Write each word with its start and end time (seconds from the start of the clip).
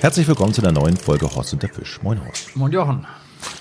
Herzlich 0.00 0.28
willkommen 0.28 0.54
zu 0.54 0.62
einer 0.62 0.70
neuen 0.70 0.96
Folge 0.96 1.28
Horst 1.34 1.52
und 1.54 1.62
der 1.64 1.70
Fisch. 1.70 2.00
Moin 2.02 2.24
Horst. 2.24 2.54
Moin 2.54 2.70
Jochen. 2.70 3.04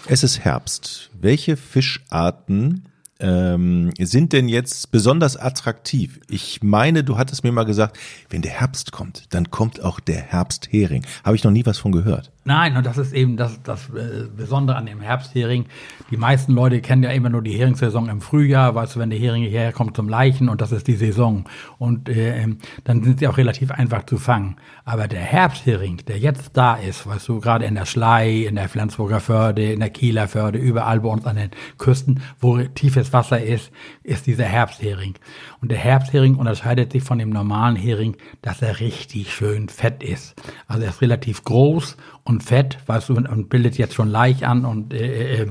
Es 0.07 0.21
ist 0.23 0.39
Herbst. 0.41 1.09
Welche 1.19 1.57
Fischarten 1.57 2.85
ähm, 3.19 3.91
sind 3.99 4.33
denn 4.33 4.47
jetzt 4.47 4.91
besonders 4.91 5.35
attraktiv? 5.35 6.19
Ich 6.29 6.61
meine, 6.61 7.03
du 7.03 7.17
hattest 7.17 7.43
mir 7.43 7.51
mal 7.51 7.63
gesagt, 7.63 7.97
wenn 8.29 8.43
der 8.43 8.51
Herbst 8.51 8.91
kommt, 8.91 9.33
dann 9.33 9.49
kommt 9.49 9.81
auch 9.81 9.99
der 9.99 10.21
Herbsthering. 10.21 11.07
Habe 11.23 11.35
ich 11.35 11.43
noch 11.43 11.49
nie 11.49 11.65
was 11.65 11.79
von 11.79 11.91
gehört. 11.91 12.31
Nein, 12.47 12.77
und 12.77 12.85
das 12.85 12.97
ist 12.97 13.11
eben 13.11 13.35
das, 13.35 13.61
das 13.61 13.89
äh, 13.89 14.25
Besondere 14.33 14.77
an 14.77 14.85
dem 14.85 15.01
Herbsthering. 15.01 15.65
Die 16.11 16.15
meisten 16.15 16.53
Leute 16.53 16.79
kennen 16.79 17.03
ja 17.03 17.09
immer 17.09 17.27
nur 17.27 17.41
die 17.41 17.51
Heringssaison 17.51 18.07
im 18.07 18.21
Frühjahr, 18.21 18.73
weißt 18.73 18.95
du, 18.95 18.99
wenn 19.01 19.09
der 19.09 19.19
Hering 19.19 19.43
hierher 19.43 19.73
kommt 19.73 19.97
zum 19.97 20.07
Leichen 20.07 20.47
und 20.47 20.61
das 20.61 20.71
ist 20.71 20.87
die 20.87 20.95
Saison. 20.95 21.43
Und 21.77 22.07
äh, 22.07 22.41
ähm, 22.41 22.59
dann 22.85 23.03
sind 23.03 23.19
sie 23.19 23.27
auch 23.27 23.35
relativ 23.35 23.71
einfach 23.71 24.05
zu 24.05 24.17
fangen. 24.17 24.55
Aber 24.85 25.09
der 25.09 25.19
Herbsthering, 25.19 26.03
der 26.07 26.19
jetzt 26.19 26.51
da 26.53 26.75
ist, 26.75 27.05
weißt 27.05 27.27
du, 27.27 27.41
gerade 27.41 27.65
in 27.65 27.75
der 27.75 27.85
Schlei, 27.85 28.45
in 28.45 28.55
der 28.55 28.69
Flensburger 28.69 29.19
Förde, 29.19 29.73
in 29.73 29.81
der 29.81 29.89
Kieler 29.89 30.29
Förde, 30.29 30.57
überall 30.57 31.01
bei 31.01 31.09
uns 31.09 31.25
an 31.25 31.35
den 31.35 31.51
Küsten, 31.77 32.21
wo 32.39 32.59
tiefes 32.59 33.11
Wasser 33.11 33.41
ist, 33.41 33.71
ist 34.03 34.25
dieser 34.25 34.45
Herbsthering. 34.45 35.15
Und 35.59 35.69
der 35.69 35.79
Herbsthering 35.79 36.35
unterscheidet 36.35 36.93
sich 36.93 37.03
von 37.03 37.19
dem 37.19 37.31
normalen 37.31 37.75
Hering, 37.75 38.15
dass 38.41 38.61
er 38.61 38.79
richtig 38.79 39.33
schön 39.33 39.67
fett 39.67 40.01
ist. 40.01 40.41
Also 40.69 40.83
er 40.83 40.91
ist 40.91 41.01
relativ 41.01 41.43
groß 41.43 41.97
und 42.23 42.36
fett, 42.41 42.77
weißt 42.85 43.09
du, 43.09 43.15
und 43.15 43.49
bildet 43.49 43.77
jetzt 43.77 43.93
schon 43.93 44.09
Laich 44.09 44.45
an 44.45 44.65
und 44.65 44.93
äh, 44.93 45.43
äh, 45.43 45.47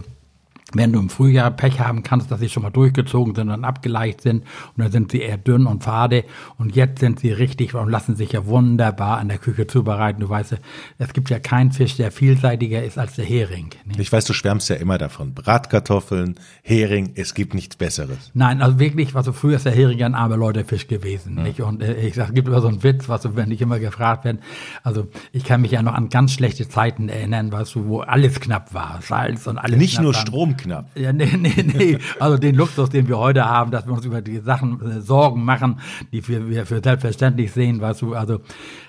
wenn 0.75 0.93
du 0.93 0.99
im 0.99 1.09
Frühjahr 1.09 1.51
Pech 1.53 1.79
haben 1.79 2.03
kannst, 2.03 2.31
dass 2.31 2.41
sie 2.41 2.49
schon 2.49 2.65
mal 2.65 2.71
durchgezogen 2.71 3.37
sind 3.37 3.51
und 3.51 3.65
abgeleicht 3.65 4.21
sind 4.21 4.43
und 4.77 4.83
dann 4.83 4.91
sind 4.91 5.13
sie 5.13 5.21
eher 5.21 5.39
dünn 5.39 5.67
und 5.67 5.85
fade 5.85 6.25
und 6.59 6.75
jetzt 6.75 6.99
sind 6.99 7.21
sie 7.21 7.31
richtig 7.31 7.75
und 7.75 7.89
lassen 7.89 8.17
sich 8.17 8.33
ja 8.33 8.47
wunderbar 8.47 9.19
an 9.19 9.29
der 9.29 9.39
Küche 9.39 9.69
zubereiten. 9.69 10.21
Du 10.21 10.29
weißt, 10.29 10.57
es 10.99 11.13
gibt 11.13 11.31
ja 11.31 11.39
keinen 11.39 11.71
Fisch, 11.71 11.97
der 11.97 12.11
vielseitiger 12.11 12.83
ist 12.83 12.99
als 12.99 13.15
der 13.15 13.25
Hering. 13.25 13.71
Ne? 13.85 13.95
Ich 13.99 14.11
weiß, 14.11 14.25
du 14.25 14.33
schwärmst 14.33 14.69
ja 14.69 14.77
immer 14.77 14.99
davon. 14.99 15.35
Bratkartoffeln, 15.35 16.35
Hering, 16.63 17.13
es 17.15 17.35
gibt 17.35 17.55
nichts 17.55 17.77
Besseres. 17.77 18.33
Nein, 18.35 18.61
also 18.61 18.81
wirklich, 18.81 19.15
was 19.15 19.27
so 19.27 19.33
früher 19.33 19.57
ist 19.57 19.67
der 19.67 19.73
Hering 19.73 19.99
ja 19.99 20.07
ein 20.07 20.17
armer 20.17 20.37
Leutefisch 20.37 20.89
gewesen. 20.89 21.37
Ja. 21.37 21.45
Nicht? 21.45 21.61
Und 21.61 21.81
äh, 21.81 21.95
ich 21.95 22.17
sag, 22.17 22.29
es 22.29 22.35
gibt 22.35 22.49
immer 22.49 22.61
so 22.61 22.69
einen 22.69 22.83
Witz, 22.83 23.09
was 23.09 23.23
so, 23.23 23.37
wenn 23.37 23.53
ich 23.53 23.61
immer 23.61 23.79
gefragt 23.79 24.25
werde. 24.25 24.41
Also 24.83 25.07
ich 25.31 25.45
kann 25.45 25.61
mich 25.61 25.71
ja 25.71 25.83
noch 25.83 25.95
an 25.95 26.09
ganz 26.09 26.33
schlechte 26.33 26.69
Zeiten 26.69 27.09
erinnern, 27.09 27.53
weißt 27.53 27.77
du, 27.77 27.87
wo 27.87 28.01
alles 28.01 28.41
knapp 28.41 28.75
war, 28.75 28.99
Salz 29.01 29.47
und 29.47 29.59
alles. 29.59 29.79
Nicht 29.79 30.01
nur 30.01 30.13
Strom 30.13 30.56
knapp. 30.57 30.91
Ja, 30.97 31.13
nee, 31.13 31.37
nee, 31.37 31.63
nee. 31.63 31.99
Also 32.19 32.39
den 32.39 32.55
Luxus, 32.55 32.91
den 32.91 33.09
wir 33.09 33.19
heute 33.19 33.45
haben, 33.45 33.71
dass 33.71 33.87
wir 33.87 33.93
uns 33.93 34.05
über 34.05 34.23
die 34.23 34.39
Sachen 34.39 34.81
äh, 34.81 35.01
Sorgen 35.01 35.45
machen, 35.45 35.81
die 36.13 36.27
wir, 36.27 36.49
wir 36.49 36.67
für 36.67 36.81
selbstverständlich 36.83 37.53
sehen, 37.53 37.81
weißt 37.81 38.03
du, 38.03 38.15
also, 38.15 38.41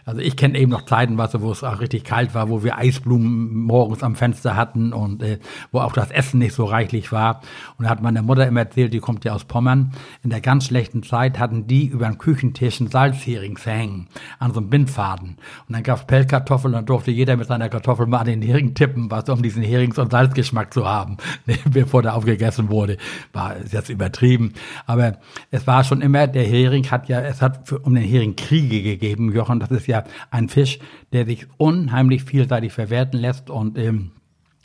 also 0.05 0.21
ich 0.21 0.35
kenne 0.35 0.57
eben 0.57 0.71
noch 0.71 0.85
Zeiten, 0.85 1.17
weißt 1.17 1.35
du, 1.35 1.41
wo 1.41 1.51
es 1.51 1.63
auch 1.63 1.79
richtig 1.79 2.03
kalt 2.03 2.33
war, 2.33 2.49
wo 2.49 2.63
wir 2.63 2.77
Eisblumen 2.77 3.53
morgens 3.53 4.03
am 4.03 4.15
Fenster 4.15 4.55
hatten 4.55 4.93
und 4.93 5.21
äh, 5.21 5.39
wo 5.71 5.79
auch 5.79 5.93
das 5.93 6.11
Essen 6.11 6.39
nicht 6.39 6.53
so 6.53 6.65
reichlich 6.65 7.11
war. 7.11 7.41
Und 7.77 7.85
da 7.85 7.89
hat 7.89 8.01
meine 8.01 8.21
Mutter 8.21 8.47
immer 8.47 8.61
erzählt, 8.61 8.93
die 8.93 8.99
kommt 8.99 9.25
ja 9.25 9.33
aus 9.33 9.45
Pommern, 9.45 9.91
in 10.23 10.29
der 10.29 10.41
ganz 10.41 10.65
schlechten 10.65 11.03
Zeit 11.03 11.39
hatten 11.39 11.67
die 11.67 11.85
über 11.85 12.07
den 12.07 12.17
Küchentisch 12.17 12.79
einen 12.79 12.89
Salzhering 12.89 13.57
hängen, 13.63 14.07
an 14.39 14.53
so 14.53 14.59
einem 14.59 14.69
Bindfaden. 14.69 15.37
Und 15.67 15.75
dann 15.75 15.83
gab's 15.83 16.05
Pellkartoffeln, 16.05 16.73
dann 16.73 16.85
durfte 16.85 17.11
jeder 17.11 17.37
mit 17.37 17.47
seiner 17.47 17.69
Kartoffel 17.69 18.07
mal 18.07 18.19
an 18.19 18.27
den 18.27 18.41
Hering 18.41 18.73
tippen, 18.73 19.11
was 19.11 19.29
um 19.29 19.41
diesen 19.41 19.63
Herings- 19.63 19.99
und 19.99 20.11
Salzgeschmack 20.11 20.73
zu 20.73 20.87
haben. 20.87 21.17
bevor 21.69 22.01
der 22.01 22.15
aufgegessen 22.15 22.69
wurde, 22.69 22.97
war 23.33 23.55
jetzt 23.71 23.89
übertrieben. 23.89 24.53
Aber 24.85 25.17
es 25.51 25.67
war 25.67 25.83
schon 25.83 26.01
immer, 26.01 26.27
der 26.27 26.43
Hering 26.43 26.89
hat 26.89 27.09
ja, 27.09 27.21
es 27.21 27.41
hat 27.41 27.67
für, 27.67 27.79
um 27.79 27.95
den 27.95 28.03
Hering 28.03 28.35
Kriege 28.35 28.81
gegeben, 28.81 29.33
Jochen. 29.33 29.59
Das 29.59 29.71
ist 29.71 29.87
ja 29.87 30.03
ein 30.31 30.49
Fisch, 30.49 30.79
der 31.13 31.25
sich 31.25 31.47
unheimlich 31.57 32.23
vielseitig 32.23 32.73
verwerten 32.73 33.19
lässt 33.19 33.49
und 33.49 33.77
ähm, 33.77 34.11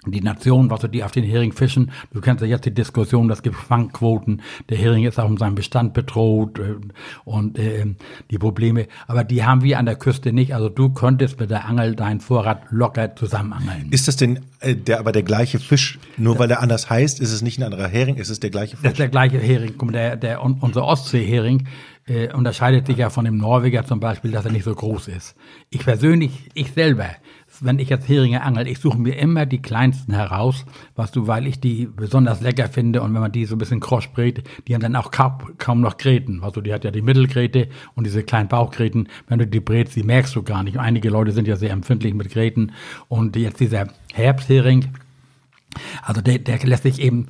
die 0.07 0.21
Nation, 0.21 0.71
was 0.71 0.81
die 0.91 1.05
auf 1.05 1.13
den 1.13 1.25
Hering 1.25 1.53
fischen. 1.53 1.93
Du 2.13 2.21
kennst 2.21 2.43
ja 2.43 2.49
jetzt 2.49 2.65
die 2.65 2.75
Diskussion, 2.75 3.29
das 3.29 3.43
gibt 3.43 3.57
Fangquoten. 3.57 4.43
Der 4.69 4.79
Hering 4.79 5.05
ist 5.05 5.19
auch 5.21 5.29
um 5.29 5.37
seinen 5.37 5.55
Bestand 5.55 5.95
bedroht 5.95 6.59
äh, 6.59 6.75
und 7.25 7.59
äh, 7.59 7.87
die 8.31 8.39
Probleme. 8.39 8.89
Aber 9.07 9.23
die 9.23 9.45
haben 9.45 9.62
wir 9.62 9.79
an 9.79 9.87
der 9.87 9.97
Küste 9.97 10.33
nicht. 10.33 10.55
Also 10.55 10.69
du 10.69 10.91
könntest 10.91 11.39
mit 11.39 11.51
der 11.51 11.67
Angel 11.67 11.95
deinen 11.95 12.21
Vorrat 12.21 12.62
locker 12.71 13.15
zusammenangeln. 13.15 13.91
Ist 13.91 14.09
das 14.09 14.17
denn 14.17 14.41
äh, 14.61 14.75
der 14.75 14.99
aber 14.99 15.12
der 15.12 15.23
gleiche 15.23 15.61
Fisch? 15.61 15.99
Nur 16.17 16.39
weil 16.39 16.51
er 16.51 16.61
anders 16.61 16.91
heißt, 16.91 17.21
ist 17.21 17.33
es 17.33 17.43
nicht 17.43 17.59
ein 17.59 17.65
anderer 17.65 17.89
Hering? 17.89 18.17
Ist 18.17 18.31
es 18.31 18.41
der 18.41 18.51
gleiche 18.51 18.77
Fisch? 18.77 18.83
Das 18.83 18.93
ist 18.93 18.99
der 18.99 19.09
gleiche 19.09 19.39
Hering. 19.39 19.75
Der, 19.93 20.17
der, 20.17 20.43
unser 20.43 20.85
Ostseehering 20.85 21.69
äh, 22.07 22.33
unterscheidet 22.33 22.87
sich 22.87 22.97
ja 22.97 23.11
von 23.11 23.25
dem 23.25 23.37
Norweger 23.37 23.85
zum 23.85 24.01
Beispiel, 24.01 24.33
dass 24.33 24.45
er 24.45 24.53
nicht 24.53 24.65
so 24.65 24.75
groß 24.75 25.09
ist. 25.09 25.37
Ich 25.71 25.85
persönlich, 25.85 26.51
ich 26.55 26.73
selber 26.73 27.07
wenn 27.61 27.79
ich 27.79 27.89
jetzt 27.89 28.09
Heringe 28.09 28.43
angel, 28.43 28.67
ich 28.67 28.79
suche 28.79 28.99
mir 28.99 29.19
immer 29.19 29.47
die 29.47 29.61
kleinsten 29.61 30.15
heraus, 30.15 30.65
was 30.97 31.13
du, 31.13 31.27
weil 31.27 31.47
ich 31.47 31.61
die 31.61 31.87
besonders 31.87 32.41
lecker 32.41 32.69
finde 32.69 33.03
und 33.03 33.13
wenn 33.15 33.21
man 33.21 33.33
die 33.33 33.45
so 33.45 33.55
ein 33.57 33.59
bisschen 33.59 33.81
krosch 33.81 34.09
brät, 34.11 34.43
die 34.67 34.75
haben 34.75 34.83
dann 34.83 34.97
auch 34.97 35.11
kaum, 35.11 35.81
noch 35.81 35.97
Gräten. 35.97 36.43
Also 36.43 36.61
die 36.61 36.73
hat 36.73 36.85
ja 36.85 36.91
die 36.91 37.03
Mittelgräte 37.03 37.69
und 37.95 38.05
diese 38.05 38.23
kleinen 38.23 38.49
Bauchgräten. 38.49 39.09
Wenn 39.29 39.39
du 39.39 39.47
die 39.47 39.61
brätst, 39.61 39.97
die 39.97 40.03
merkst 40.03 40.35
du 40.35 40.43
gar 40.43 40.62
nicht. 40.62 40.79
Einige 40.79 41.11
Leute 41.11 41.33
sind 41.33 41.47
ja 41.47 41.57
sehr 41.57 41.71
empfindlich 41.71 42.15
mit 42.15 42.31
Gräten 42.31 42.73
und 43.09 43.37
jetzt 43.37 43.61
dieser 43.61 43.89
Herbsthering, 44.12 44.89
also 46.03 46.21
der, 46.21 46.39
der 46.39 46.59
lässt 46.59 46.83
sich 46.83 47.01
eben 47.01 47.29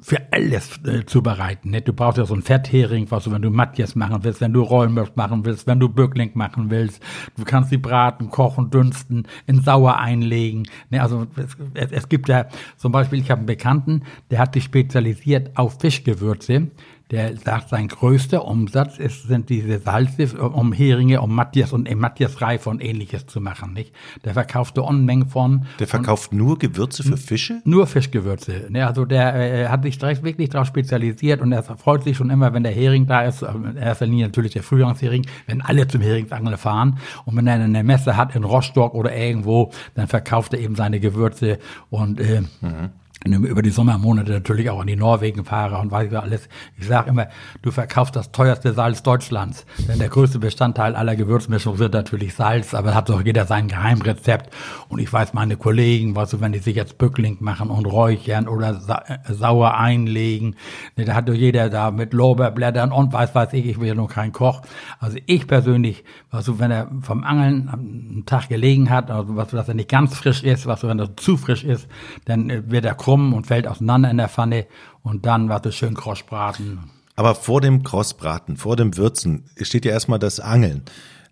für 0.00 0.32
alles 0.32 0.80
äh, 0.84 1.04
zubereiten. 1.04 1.70
Ne? 1.70 1.82
Du 1.82 1.92
brauchst 1.92 2.18
ja 2.18 2.24
so 2.24 2.34
ein 2.34 2.42
Fetthering, 2.42 3.10
was 3.10 3.24
du, 3.24 3.32
wenn 3.32 3.42
du 3.42 3.50
Matjes 3.50 3.94
machen 3.94 4.18
willst, 4.22 4.40
wenn 4.40 4.52
du 4.52 4.62
Rollmilch 4.62 5.16
machen 5.16 5.44
willst, 5.44 5.66
wenn 5.66 5.80
du 5.80 5.88
Böckling 5.88 6.32
machen 6.34 6.70
willst. 6.70 7.02
Du 7.36 7.44
kannst 7.44 7.70
die 7.70 7.78
braten, 7.78 8.30
kochen, 8.30 8.70
dünsten, 8.70 9.26
in 9.46 9.60
Sauer 9.62 9.98
einlegen. 9.98 10.68
Ne? 10.90 11.02
Also 11.02 11.26
es, 11.36 11.56
es, 11.74 11.92
es 11.92 12.08
gibt 12.08 12.28
ja 12.28 12.46
zum 12.76 12.92
Beispiel, 12.92 13.20
ich 13.20 13.30
habe 13.30 13.40
einen 13.40 13.46
Bekannten, 13.46 14.02
der 14.30 14.38
hat 14.38 14.54
sich 14.54 14.64
spezialisiert 14.64 15.56
auf 15.56 15.80
Fischgewürze 15.80 16.68
der 17.10 17.36
sagt, 17.36 17.70
sein 17.70 17.88
größter 17.88 18.44
Umsatz 18.44 18.98
ist, 18.98 19.28
sind 19.28 19.48
diese 19.48 19.78
Salze, 19.78 20.38
um 20.38 20.72
Heringe, 20.72 21.22
um 21.22 21.34
Matthias 21.34 21.72
und 21.72 21.92
Matthias 21.96 22.42
Reife 22.42 22.68
und 22.68 22.84
ähnliches 22.84 23.26
zu 23.26 23.40
machen, 23.40 23.72
nicht? 23.72 23.94
Der 24.24 24.34
verkaufte 24.34 24.82
Unmengen 24.82 25.28
von. 25.28 25.66
Der 25.78 25.86
verkauft 25.86 26.32
nur 26.32 26.58
Gewürze 26.58 27.02
für 27.02 27.16
Fische? 27.16 27.62
Nur 27.64 27.86
Fischgewürze. 27.86 28.66
Ne? 28.68 28.86
Also 28.86 29.06
der 29.06 29.34
äh, 29.34 29.68
hat 29.68 29.84
sich 29.84 29.98
direkt 29.98 30.22
wirklich 30.22 30.50
darauf 30.50 30.66
spezialisiert 30.66 31.40
und 31.40 31.52
er 31.52 31.62
freut 31.62 32.04
sich 32.04 32.16
schon 32.16 32.30
immer, 32.30 32.52
wenn 32.52 32.62
der 32.62 32.72
Hering 32.72 33.06
da 33.06 33.22
ist, 33.22 33.42
in 33.42 33.76
erster 33.76 34.06
Linie 34.06 34.26
natürlich 34.26 34.52
der 34.52 34.62
Frühlingshering, 34.62 35.26
wenn 35.46 35.62
alle 35.62 35.88
zum 35.88 36.02
Heringsangeln 36.02 36.58
fahren. 36.58 36.98
Und 37.24 37.36
wenn 37.36 37.46
er 37.46 37.54
eine 37.54 37.84
Messe 37.84 38.16
hat 38.16 38.36
in 38.36 38.44
Rostock 38.44 38.94
oder 38.94 39.16
irgendwo, 39.16 39.72
dann 39.94 40.08
verkauft 40.08 40.52
er 40.52 40.60
eben 40.60 40.74
seine 40.74 41.00
Gewürze 41.00 41.58
und 41.90 42.20
äh, 42.20 42.42
mhm 42.60 42.90
über 43.26 43.62
die 43.62 43.70
Sommermonate 43.70 44.32
natürlich 44.32 44.70
auch 44.70 44.80
an 44.80 44.86
die 44.86 44.96
Norwegen 44.96 45.44
fahre 45.44 45.78
und 45.78 45.90
weiß 45.90 46.10
ich 46.10 46.18
alles. 46.18 46.48
Ich 46.78 46.86
sage 46.86 47.10
immer, 47.10 47.26
du 47.62 47.70
verkaufst 47.70 48.14
das 48.14 48.32
teuerste 48.32 48.72
Salz 48.72 49.02
Deutschlands. 49.02 49.66
Denn 49.88 49.98
der 49.98 50.08
größte 50.08 50.38
Bestandteil 50.38 50.94
aller 50.94 51.16
Gewürzmischung 51.16 51.78
wird 51.78 51.94
natürlich 51.94 52.34
Salz, 52.34 52.74
aber 52.74 52.94
hat 52.94 53.08
doch 53.08 53.22
jeder 53.22 53.44
sein 53.44 53.68
Geheimrezept. 53.68 54.54
Und 54.88 55.00
ich 55.00 55.12
weiß, 55.12 55.34
meine 55.34 55.56
Kollegen, 55.56 56.14
weißt 56.14 56.34
du, 56.34 56.40
wenn 56.40 56.52
die 56.52 56.60
sich 56.60 56.76
jetzt 56.76 56.96
Bückling 56.96 57.38
machen 57.40 57.70
und 57.70 57.86
räuchern 57.86 58.48
oder 58.48 58.80
sa 58.80 59.02
äh, 59.06 59.32
sauer 59.32 59.76
einlegen, 59.76 60.54
ne, 60.96 61.04
da 61.04 61.14
hat 61.14 61.28
doch 61.28 61.34
jeder 61.34 61.70
da 61.70 61.90
mit 61.90 62.12
Lorbeerblättern 62.12 62.92
und 62.92 63.12
weiß, 63.12 63.34
weiß 63.34 63.52
ich, 63.54 63.66
ich 63.66 63.80
will 63.80 63.88
ja 63.88 63.94
nur 63.94 64.08
kein 64.08 64.32
Koch. 64.32 64.62
Also 65.00 65.18
ich 65.26 65.46
persönlich, 65.46 66.04
weißt 66.30 66.48
du, 66.48 66.58
wenn 66.58 66.70
er 66.70 66.90
vom 67.02 67.24
Angeln 67.24 67.68
am 67.68 68.22
Tag 68.26 68.48
gelegen 68.48 68.90
hat, 68.90 69.10
also 69.10 69.36
was, 69.36 69.48
dass 69.48 69.68
er 69.68 69.74
nicht 69.74 69.88
ganz 69.88 70.14
frisch 70.14 70.42
ist, 70.44 70.66
was 70.66 70.80
du, 70.80 70.88
wenn 70.88 70.98
er 70.98 71.16
zu 71.16 71.36
frisch 71.36 71.64
ist, 71.64 71.88
dann 72.24 72.48
äh, 72.48 72.62
wird 72.70 72.84
er 72.84 72.94
krumm 72.94 73.17
und 73.32 73.46
fällt 73.46 73.66
auseinander 73.66 74.10
in 74.10 74.16
der 74.16 74.28
Pfanne 74.28 74.66
und 75.02 75.26
dann 75.26 75.48
war 75.48 75.60
das 75.60 75.74
schön 75.74 75.94
Krossbraten. 75.94 76.90
Aber 77.16 77.34
vor 77.34 77.60
dem 77.60 77.82
Krossbraten, 77.82 78.56
vor 78.56 78.76
dem 78.76 78.96
Würzen 78.96 79.44
steht 79.60 79.84
ja 79.84 79.92
erstmal 79.92 80.18
das 80.18 80.38
Angeln. 80.38 80.84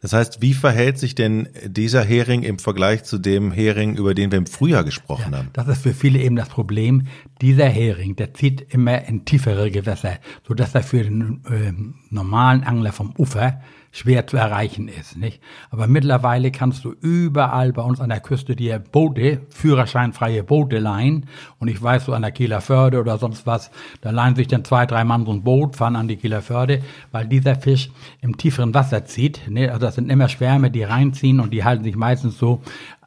Das 0.02 0.12
heißt, 0.12 0.43
wie 0.43 0.55
verhält 0.55 0.99
sich 0.99 1.14
denn 1.14 1.49
dieser 1.64 2.02
Hering 2.02 2.43
im 2.43 2.58
Vergleich 2.58 3.05
zu 3.05 3.19
dem 3.19 3.50
Hering, 3.50 3.96
über 3.96 4.14
den 4.14 4.31
wir 4.31 4.38
im 4.38 4.46
Frühjahr 4.46 4.84
gesprochen 4.84 5.32
ja, 5.32 5.38
haben? 5.38 5.50
Das 5.52 5.69
ist 5.69 5.82
für 5.82 5.94
viele 5.94 6.19
eben 6.19 6.37
das 6.37 6.49
Problem. 6.49 7.06
Dieser 7.40 7.69
Hering, 7.69 8.14
der 8.16 8.34
zieht 8.34 8.72
immer 8.72 9.05
in 9.06 9.25
tiefere 9.25 9.70
Gewässer, 9.70 10.19
sodass 10.46 10.75
er 10.75 10.82
für 10.82 11.02
den 11.02 11.40
äh, 11.46 11.72
normalen 12.10 12.62
Angler 12.62 12.93
vom 12.93 13.14
Ufer 13.16 13.60
schwer 13.92 14.26
zu 14.26 14.36
erreichen 14.36 14.88
ist, 14.88 15.16
nicht? 15.16 15.40
Aber 15.70 15.86
mittlerweile 15.86 16.50
kannst 16.50 16.84
du 16.84 16.92
überall 17.00 17.72
bei 17.72 17.82
uns 17.82 18.00
an 18.00 18.08
der 18.08 18.20
Küste 18.20 18.56
dir 18.56 18.78
Boote, 18.78 19.40
führerscheinfreie 19.50 20.42
Boote 20.42 20.78
leihen. 20.78 21.26
Und 21.58 21.68
ich 21.68 21.82
weiß, 21.82 22.06
so 22.06 22.12
an 22.12 22.22
der 22.22 22.32
Kieler 22.32 22.60
Förde 22.60 23.00
oder 23.00 23.18
sonst 23.18 23.46
was, 23.46 23.70
da 24.00 24.10
leihen 24.10 24.36
sich 24.36 24.48
dann 24.48 24.64
zwei, 24.64 24.86
drei 24.86 25.04
Mann 25.04 25.24
so 25.24 25.32
ein 25.32 25.42
Boot, 25.42 25.76
fahren 25.76 25.96
an 25.96 26.08
die 26.08 26.16
Kieler 26.16 26.42
Förde, 26.42 26.82
weil 27.12 27.26
dieser 27.26 27.56
Fisch 27.56 27.90
im 28.20 28.36
tieferen 28.36 28.74
Wasser 28.74 29.04
zieht. 29.04 29.48
Ne? 29.48 29.70
Also 29.70 29.86
das 29.86 29.94
sind 29.94 30.10
immer 30.10 30.28
Schwärme, 30.28 30.70
die 30.70 30.82
reinziehen 30.82 31.40
und 31.40 31.52
die 31.52 31.64
halten 31.64 31.84
sich 31.84 31.96
meistens 31.96 32.38
so 32.38 32.62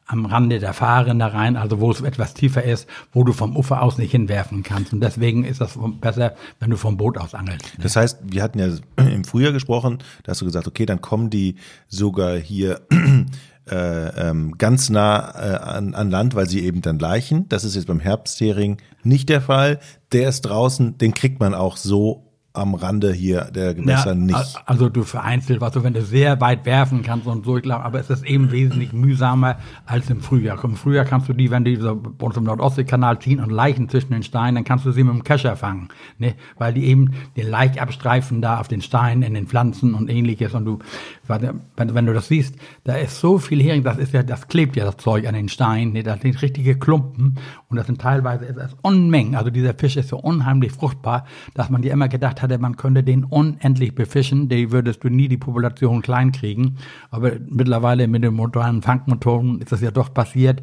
am 0.10 0.26
Rande 0.26 0.58
der 0.58 0.74
Fahrrinne 0.74 1.34
rein, 1.34 1.56
also 1.56 1.80
wo 1.80 1.92
es 1.92 2.02
etwas 2.02 2.34
tiefer 2.34 2.64
ist, 2.64 2.88
wo 3.14 3.24
du 3.24 3.32
vom 3.32 3.56
Ufer 3.56 3.84
aus 3.84 4.00
nicht 4.00 4.10
hinwerfen 4.10 4.64
kannst. 4.64 4.92
Und 4.92 5.02
deswegen 5.02 5.44
ist 5.44 5.62
das 5.62 5.78
besser, 6.02 6.34
wenn 6.60 6.72
du 6.72 6.78
vom 6.78 6.98
Boot 6.98 7.20
aus 7.20 7.36
angelst. 7.36 7.72
Das 7.80 7.96
heißt, 7.96 8.18
wir 8.24 8.42
hatten 8.42 8.58
ja 8.58 8.70
im 8.98 9.24
Frühjahr 9.24 9.52
gesprochen, 9.52 10.00
da 10.24 10.32
hast 10.32 10.42
du 10.42 10.46
gesagt, 10.46 10.68
okay, 10.68 10.88
dann 10.88 11.00
kommen 11.00 11.30
die 11.30 11.58
sogar 11.88 12.38
hier 12.38 12.82
äh, 13.70 14.30
ähm, 14.30 14.58
ganz 14.58 14.90
nah 14.90 15.30
äh, 15.36 15.58
an, 15.58 15.94
an 15.94 16.10
Land, 16.10 16.34
weil 16.34 16.50
sie 16.50 16.62
eben 16.62 16.82
dann 16.82 16.98
gleichen. 16.98 17.48
Das 17.48 17.64
ist 17.64 17.76
jetzt 17.76 17.86
beim 17.86 18.00
Herbsthering 18.00 18.78
nicht 19.04 19.30
der 19.30 19.42
Fall. 19.42 19.80
Der 20.12 20.30
ist 20.30 20.42
draußen, 20.42 20.98
den 20.98 21.14
kriegt 21.14 21.40
man 21.40 21.54
auch 21.54 21.78
so 21.78 22.29
am 22.54 22.74
Rande 22.74 23.14
hier 23.14 23.46
der 23.54 23.76
Gewässer 23.76 24.10
ja, 24.10 24.16
nicht. 24.16 24.62
Also 24.66 24.90
du 24.90 25.04
vereinzelt, 25.04 25.62
was 25.62 25.74
du, 25.74 25.84
wenn 25.84 25.94
du 25.94 26.02
sehr 26.02 26.42
weit 26.42 26.66
werfen 26.66 27.04
kannst 27.04 27.28
und 27.28 27.46
so, 27.46 27.58
ich 27.58 27.64
glaube, 27.64 27.86
aber 27.86 28.00
es 28.00 28.10
ist 28.10 28.26
eben 28.26 28.52
wesentlich 28.52 28.92
mühsamer 28.92 29.58
als 29.86 30.10
im 30.10 30.22
Frühjahr. 30.22 30.62
Im 30.64 30.76
Frühjahr 30.76 31.06
kannst 31.06 31.30
du 31.30 31.34
die, 31.34 31.52
wenn 31.52 31.64
die 31.64 31.76
so 31.76 31.96
bei 31.96 32.26
uns 32.26 32.38
im 32.38 32.46
Nordostseekanal 32.46 33.20
ziehen 33.20 33.40
und 33.40 33.52
Leichen 33.52 33.88
zwischen 33.88 34.14
den 34.14 34.24
Steinen, 34.24 34.56
dann 34.56 34.64
kannst 34.64 34.84
du 34.86 34.92
sie 34.92 35.04
mit 35.04 35.14
dem 35.14 35.24
Kescher 35.24 35.56
fangen, 35.56 35.90
ne? 36.18 36.34
weil 36.58 36.74
die 36.74 36.86
eben 36.86 37.14
den 37.38 37.50
Laich 37.50 37.80
abstreifen 37.80 38.42
da 38.42 38.60
auf 38.60 38.68
den 38.68 38.82
Steinen, 38.82 39.22
in 39.22 39.36
den 39.36 39.46
Pflanzen 39.46 39.94
und 39.94 40.10
ähnliches 40.10 40.56
und 40.56 40.66
du, 40.66 40.80
wenn, 41.28 41.62
wenn 41.78 42.06
du 42.08 42.14
das 42.14 42.30
siehst, 42.30 42.56
da 42.84 42.96
ist 42.96 43.20
so 43.20 43.38
viel 43.38 43.62
Hering, 43.62 43.84
das 43.84 44.00
ist 44.00 44.14
ja, 44.14 44.24
das 44.24 44.48
klebt 44.48 44.76
ja 44.76 44.86
das 44.86 44.98
Zeug 44.98 45.28
an 45.28 45.36
den 45.36 45.50
Steinen, 45.50 45.94
ne? 45.94 46.02
das 46.02 46.22
sind 46.22 46.42
richtige 46.42 46.80
Klumpen 46.80 47.36
und 47.68 47.78
das 47.78 47.86
sind 47.86 48.02
teilweise, 48.02 48.46
ist 48.46 48.58
das 48.58 48.76
Unmengen, 48.82 49.36
also 49.36 49.52
dieser 49.52 49.76
Fisch 49.76 49.98
ist 49.98 50.10
so 50.10 50.18
unheimlich 50.18 50.72
fruchtbar, 50.72 51.26
dass 51.54 51.70
man 51.70 51.84
dir 51.84 51.92
immer 51.92 52.08
gedacht 52.08 52.39
hatte, 52.42 52.58
man 52.58 52.78
könnte 52.78 53.04
den 53.04 53.24
unendlich 53.24 53.96
befischen, 53.96 54.50
die 54.50 54.72
würdest 54.72 55.04
du 55.04 55.10
nie 55.10 55.28
die 55.28 55.38
Population 55.38 56.02
klein 56.02 56.32
kriegen. 56.32 56.78
Aber 57.12 57.32
mittlerweile 57.48 58.08
mit 58.08 58.24
den 58.24 58.34
modernen 58.34 58.82
Fangmethoden 58.82 59.62
ist 59.62 59.72
das 59.72 59.82
ja 59.82 59.92
doch 59.92 60.14
passiert, 60.14 60.62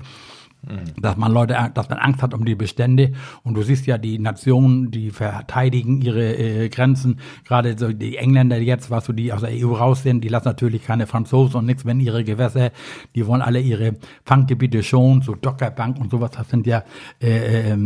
Mhm. 0.69 1.01
dass 1.01 1.17
man 1.17 1.33
Leute, 1.33 1.57
dass 1.75 1.89
man 1.89 1.99
Angst 1.99 2.23
hat 2.23 2.35
um 2.35 2.45
die 2.45 2.57
Bestände. 2.57 3.13
Und 3.45 3.55
du 3.55 3.63
siehst 3.63 3.87
ja, 3.87 3.99
die 3.99 4.19
Nationen, 4.19 4.91
die 4.91 5.11
verteidigen 5.11 6.01
ihre 6.01 6.37
äh, 6.37 6.69
Grenzen. 6.69 7.21
Gerade 7.45 7.79
so 7.79 7.93
die 7.93 8.17
Engländer 8.17 8.59
jetzt, 8.59 8.91
was 8.91 9.05
so 9.05 9.13
die 9.13 9.33
aus 9.33 9.43
der 9.43 9.51
EU 9.53 9.75
raus 9.75 10.03
sind, 10.03 10.25
die 10.25 10.29
lassen 10.29 10.49
natürlich 10.49 10.85
keine 10.85 11.07
Franzosen 11.07 11.57
und 11.57 11.67
nichts, 11.67 11.85
wenn 11.85 12.01
ihre 12.01 12.25
Gewässer, 12.25 12.73
die 13.15 13.27
wollen 13.27 13.43
alle 13.43 13.61
ihre 13.61 13.97
Fanggebiete 14.25 14.83
schon, 14.83 15.23
so 15.23 15.37
Dockerbank 15.37 16.01
und 16.01 16.11
sowas. 16.11 16.33
Das 16.33 16.49
sind 16.49 16.67
ja 16.67 16.83
äh, 17.23 17.73
äh, 17.73 17.77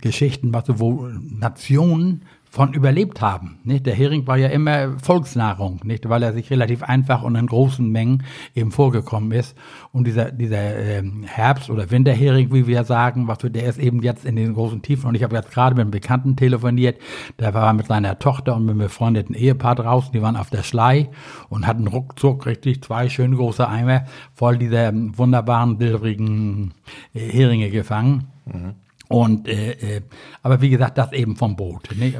Geschichten, 0.00 0.54
was 0.54 0.66
so, 0.66 0.78
wo 0.78 1.08
Nationen 1.20 2.22
von 2.50 2.72
überlebt 2.72 3.20
haben. 3.20 3.58
Nicht? 3.64 3.86
Der 3.86 3.94
Hering 3.94 4.26
war 4.26 4.36
ja 4.36 4.48
immer 4.48 4.98
Volksnahrung, 4.98 5.80
nicht? 5.84 6.08
weil 6.08 6.22
er 6.22 6.32
sich 6.32 6.50
relativ 6.50 6.82
einfach 6.82 7.22
und 7.22 7.36
in 7.36 7.46
großen 7.46 7.90
Mengen 7.90 8.24
eben 8.54 8.72
vorgekommen 8.72 9.32
ist. 9.32 9.56
Und 9.92 10.06
dieser, 10.06 10.32
dieser 10.32 10.76
ähm, 10.78 11.24
Herbst- 11.24 11.70
oder 11.70 11.90
Winterhering, 11.90 12.52
wie 12.52 12.66
wir 12.66 12.84
sagen, 12.84 13.28
was 13.28 13.38
für, 13.38 13.50
der 13.50 13.64
ist 13.64 13.78
eben 13.78 14.02
jetzt 14.02 14.24
in 14.24 14.36
den 14.36 14.54
großen 14.54 14.82
Tiefen. 14.82 15.08
Und 15.08 15.14
ich 15.14 15.22
habe 15.22 15.36
jetzt 15.36 15.50
gerade 15.50 15.74
mit 15.74 15.82
einem 15.82 15.90
Bekannten 15.90 16.36
telefoniert, 16.36 16.98
der 17.38 17.52
war 17.54 17.72
mit 17.72 17.86
seiner 17.86 18.18
Tochter 18.18 18.56
und 18.56 18.64
mit 18.64 18.72
einem 18.72 18.80
befreundeten 18.80 19.34
Ehepaar 19.34 19.74
draußen, 19.74 20.12
die 20.12 20.22
waren 20.22 20.36
auf 20.36 20.50
der 20.50 20.62
Schlei 20.62 21.10
und 21.48 21.66
hatten 21.66 21.86
ruckzuck 21.86 22.46
richtig 22.46 22.82
zwei 22.82 23.08
schöne 23.08 23.36
große 23.36 23.68
Eimer 23.68 24.04
voll 24.34 24.58
dieser 24.58 24.92
wunderbaren, 24.94 25.78
silbrigen 25.78 26.74
äh, 27.14 27.20
Heringe 27.20 27.70
gefangen. 27.70 28.28
Mhm. 28.46 28.74
Und 29.08 29.48
äh, 29.48 29.72
äh, 29.72 30.00
aber 30.42 30.60
wie 30.60 30.70
gesagt, 30.70 30.98
das 30.98 31.12
eben 31.12 31.36
vom 31.36 31.56
Boot. 31.56 31.88
Nicht? 31.96 32.18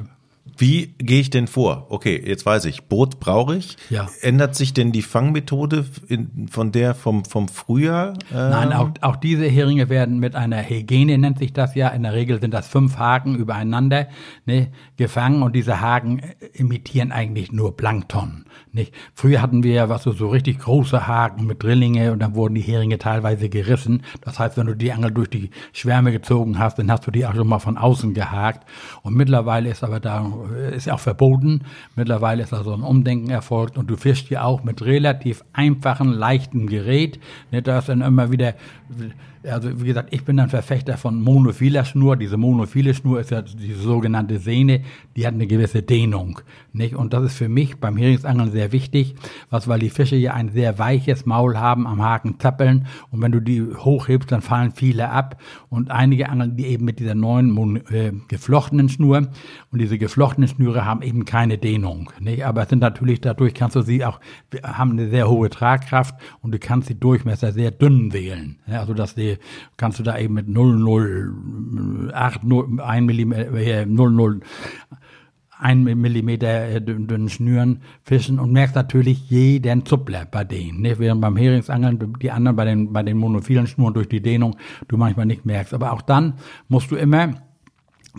Wie 0.60 0.94
gehe 0.98 1.20
ich 1.20 1.30
denn 1.30 1.46
vor? 1.46 1.86
Okay, 1.88 2.20
jetzt 2.26 2.44
weiß 2.44 2.64
ich, 2.64 2.88
Boot 2.88 3.20
brauche 3.20 3.54
ich. 3.54 3.76
Ja. 3.90 4.08
Ändert 4.22 4.56
sich 4.56 4.74
denn 4.74 4.90
die 4.90 5.02
Fangmethode 5.02 5.86
in, 6.08 6.48
von 6.50 6.72
der 6.72 6.96
vom, 6.96 7.24
vom 7.24 7.46
Frühjahr? 7.46 8.14
Ähm? 8.32 8.50
Nein, 8.50 8.72
auch, 8.72 8.90
auch 9.00 9.14
diese 9.14 9.46
Heringe 9.46 9.88
werden 9.88 10.18
mit 10.18 10.34
einer 10.34 10.68
Hygiene, 10.68 11.16
nennt 11.16 11.38
sich 11.38 11.52
das 11.52 11.76
ja. 11.76 11.88
In 11.90 12.02
der 12.02 12.12
Regel 12.12 12.40
sind 12.40 12.52
das 12.52 12.66
fünf 12.66 12.98
Haken 12.98 13.36
übereinander 13.36 14.08
ne, 14.46 14.72
gefangen 14.96 15.44
und 15.44 15.54
diese 15.54 15.80
Haken 15.80 16.22
imitieren 16.54 17.12
eigentlich 17.12 17.52
nur 17.52 17.76
Plankton. 17.76 18.44
Nicht? 18.72 18.92
Früher 19.14 19.40
hatten 19.40 19.62
wir 19.62 19.72
ja 19.72 19.88
was 19.88 20.02
so, 20.02 20.10
so 20.10 20.28
richtig 20.28 20.58
große 20.58 21.06
Haken 21.06 21.46
mit 21.46 21.62
Drillinge 21.62 22.10
und 22.12 22.18
dann 22.18 22.34
wurden 22.34 22.56
die 22.56 22.62
Heringe 22.62 22.98
teilweise 22.98 23.48
gerissen. 23.48 24.02
Das 24.22 24.40
heißt, 24.40 24.56
wenn 24.56 24.66
du 24.66 24.74
die 24.74 24.92
Angel 24.92 25.12
durch 25.12 25.30
die 25.30 25.50
Schwärme 25.72 26.10
gezogen 26.10 26.58
hast, 26.58 26.80
dann 26.80 26.90
hast 26.90 27.06
du 27.06 27.12
die 27.12 27.26
auch 27.26 27.34
schon 27.36 27.46
mal 27.46 27.60
von 27.60 27.78
außen 27.78 28.12
gehakt. 28.12 28.68
Und 29.02 29.14
mittlerweile 29.14 29.70
ist 29.70 29.84
aber 29.84 30.00
da 30.00 30.26
ist 30.54 30.86
ja 30.86 30.94
auch 30.94 31.00
verboten. 31.00 31.62
Mittlerweile 31.96 32.42
ist 32.42 32.52
da 32.52 32.62
so 32.62 32.72
ein 32.72 32.82
Umdenken 32.82 33.30
erfolgt 33.30 33.78
und 33.78 33.88
du 33.88 33.96
fischst 33.96 34.30
ja 34.30 34.42
auch 34.42 34.64
mit 34.64 34.84
relativ 34.84 35.44
einfachen, 35.52 36.12
leichten 36.12 36.66
Gerät. 36.66 37.18
Ne, 37.50 37.62
da 37.62 37.78
ist 37.78 37.88
dann 37.88 38.02
immer 38.02 38.30
wieder 38.30 38.54
also 39.44 39.80
wie 39.80 39.86
gesagt, 39.86 40.08
ich 40.12 40.24
bin 40.24 40.36
dann 40.36 40.48
Verfechter 40.48 40.96
von 40.96 41.20
monophiler 41.20 41.84
Schnur. 41.84 42.16
Diese 42.16 42.36
monophile 42.36 42.94
Schnur 42.94 43.20
ist 43.20 43.30
ja 43.30 43.42
die 43.42 43.72
sogenannte 43.72 44.38
Sehne, 44.38 44.82
die 45.18 45.26
hat 45.26 45.34
eine 45.34 45.48
gewisse 45.48 45.82
Dehnung. 45.82 46.40
Nicht? 46.72 46.94
Und 46.94 47.12
das 47.12 47.24
ist 47.24 47.36
für 47.36 47.48
mich 47.48 47.78
beim 47.78 47.96
Heringsangeln 47.96 48.52
sehr 48.52 48.70
wichtig, 48.70 49.16
was, 49.50 49.66
weil 49.66 49.80
die 49.80 49.90
Fische 49.90 50.14
ja 50.14 50.32
ein 50.34 50.50
sehr 50.50 50.78
weiches 50.78 51.26
Maul 51.26 51.58
haben, 51.58 51.88
am 51.88 52.00
Haken 52.00 52.38
zappeln 52.38 52.86
und 53.10 53.20
wenn 53.20 53.32
du 53.32 53.40
die 53.40 53.62
hochhebst, 53.62 54.30
dann 54.30 54.42
fallen 54.42 54.70
viele 54.70 55.10
ab 55.10 55.42
und 55.70 55.90
einige 55.90 56.28
angeln 56.28 56.54
die 56.54 56.66
eben 56.66 56.84
mit 56.84 57.00
dieser 57.00 57.16
neuen 57.16 57.80
äh, 57.90 58.12
geflochtenen 58.28 58.88
Schnur 58.88 59.26
und 59.72 59.80
diese 59.80 59.98
geflochtenen 59.98 60.48
Schnüre 60.48 60.84
haben 60.84 61.02
eben 61.02 61.24
keine 61.24 61.58
Dehnung. 61.58 62.12
Nicht? 62.20 62.46
Aber 62.46 62.62
es 62.62 62.68
sind 62.68 62.78
natürlich, 62.78 63.20
dadurch 63.20 63.54
kannst 63.54 63.74
du 63.74 63.82
sie 63.82 64.04
auch, 64.04 64.20
haben 64.62 64.92
eine 64.92 65.10
sehr 65.10 65.28
hohe 65.28 65.50
Tragkraft 65.50 66.14
und 66.42 66.52
du 66.52 66.60
kannst 66.60 66.90
die 66.90 67.00
Durchmesser 67.00 67.50
sehr 67.50 67.72
dünn 67.72 68.12
wählen. 68.12 68.60
Ja, 68.68 68.78
also 68.78 68.94
dass 68.94 69.16
die 69.16 69.38
kannst 69.76 69.98
du 69.98 70.04
da 70.04 70.16
eben 70.16 70.34
mit 70.34 70.46
008, 70.46 72.42
1 72.78 73.04
Millimeter, 73.04 73.86
00, 73.86 74.40
1 75.58 75.84
Millimeter 75.96 76.80
dünnen 76.80 77.28
Schnüren 77.28 77.80
fischen 78.02 78.38
und 78.38 78.52
merkst 78.52 78.76
natürlich 78.76 79.28
jeden 79.30 79.84
Zuppler 79.84 80.24
bei 80.24 80.44
denen. 80.44 80.82
Ne? 80.82 80.98
Während 80.98 81.20
beim 81.20 81.36
Heringsangeln 81.36 82.14
die 82.20 82.30
anderen 82.30 82.56
bei 82.56 82.64
den, 82.64 82.92
bei 82.92 83.02
den 83.02 83.16
monophilen 83.16 83.66
Schnüren 83.66 83.94
durch 83.94 84.08
die 84.08 84.20
Dehnung 84.20 84.56
du 84.86 84.96
manchmal 84.96 85.26
nicht 85.26 85.44
merkst. 85.44 85.74
Aber 85.74 85.92
auch 85.92 86.02
dann 86.02 86.34
musst 86.68 86.90
du 86.90 86.96
immer 86.96 87.34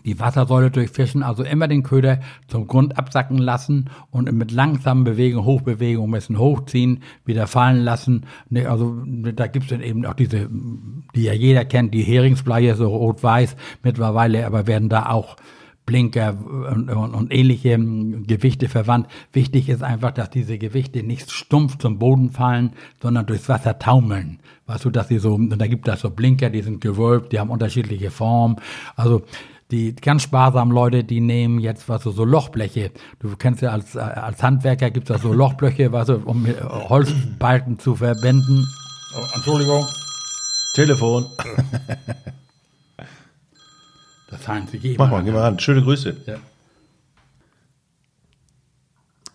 die 0.05 0.19
Wassersäule 0.19 0.71
durchfischen, 0.71 1.23
also 1.23 1.43
immer 1.43 1.67
den 1.67 1.83
Köder 1.83 2.19
zum 2.47 2.67
Grund 2.67 2.97
absacken 2.97 3.37
lassen 3.37 3.89
und 4.11 4.31
mit 4.31 4.51
langsamen 4.51 5.03
Bewegungen, 5.03 5.45
Hochbewegungen 5.45 6.09
ein 6.09 6.13
bisschen 6.13 6.37
hochziehen, 6.37 7.03
wieder 7.25 7.47
fallen 7.47 7.83
lassen. 7.83 8.25
Ne, 8.49 8.67
also 8.67 9.03
da 9.05 9.47
gibt 9.47 9.65
es 9.65 9.71
dann 9.71 9.81
eben 9.81 10.05
auch 10.05 10.13
diese, 10.13 10.49
die 11.15 11.23
ja 11.23 11.33
jeder 11.33 11.65
kennt, 11.65 11.93
die 11.93 12.03
Heringsbleie, 12.03 12.75
so 12.75 12.87
rot-weiß 12.87 13.55
mittlerweile, 13.83 14.45
aber 14.45 14.67
werden 14.67 14.89
da 14.89 15.07
auch 15.07 15.35
Blinker 15.89 16.37
und, 16.71 16.87
und, 16.87 17.15
und, 17.15 17.33
ähnliche 17.33 17.79
Gewichte 17.79 18.69
verwandt. 18.69 19.07
Wichtig 19.33 19.69
ist 19.69 19.81
einfach, 19.81 20.11
dass 20.11 20.29
diese 20.29 20.59
Gewichte 20.59 21.01
nicht 21.01 21.31
stumpf 21.31 21.79
zum 21.79 21.97
Boden 21.97 22.29
fallen, 22.29 22.73
sondern 23.01 23.25
durchs 23.25 23.49
Wasser 23.49 23.79
taumeln. 23.79 24.39
Weißt 24.67 24.85
du, 24.85 24.91
dass 24.91 25.07
sie 25.07 25.17
so, 25.17 25.33
und 25.33 25.57
da 25.57 25.65
gibt 25.65 25.87
es 25.87 26.01
so 26.01 26.11
Blinker, 26.11 26.51
die 26.51 26.61
sind 26.61 26.79
gewölbt, 26.79 27.33
die 27.33 27.39
haben 27.39 27.49
unterschiedliche 27.49 28.11
Formen. 28.11 28.57
Also 28.95 29.23
die 29.71 29.95
ganz 29.95 30.21
sparsamen 30.21 30.71
Leute, 30.71 31.03
die 31.03 31.21
nehmen 31.21 31.57
jetzt 31.57 31.89
was 31.89 32.03
so, 32.03 32.11
so 32.11 32.23
Lochbleche. 32.23 32.91
Du 33.19 33.35
kennst 33.35 33.63
ja 33.63 33.71
als, 33.71 33.97
als 33.97 34.43
Handwerker 34.43 34.91
gibt's 34.91 35.09
da 35.09 35.17
so 35.17 35.33
Lochbleche, 35.33 35.91
was 35.91 36.05
so, 36.05 36.21
um 36.23 36.45
Holzbalken 36.47 37.79
zu 37.79 37.95
verwenden. 37.95 38.67
Oh, 39.15 39.25
Entschuldigung. 39.33 39.85
Telefon. 40.75 41.25
Das 44.39 44.47
heißt, 44.47 44.73
ich 44.73 44.97
Mach 44.97 45.09
mal, 45.09 45.23
geh 45.23 45.31
mal 45.31 45.41
ran. 45.41 45.59
Schöne 45.59 45.81
Grüße. 45.81 46.15
Ja. 46.25 46.35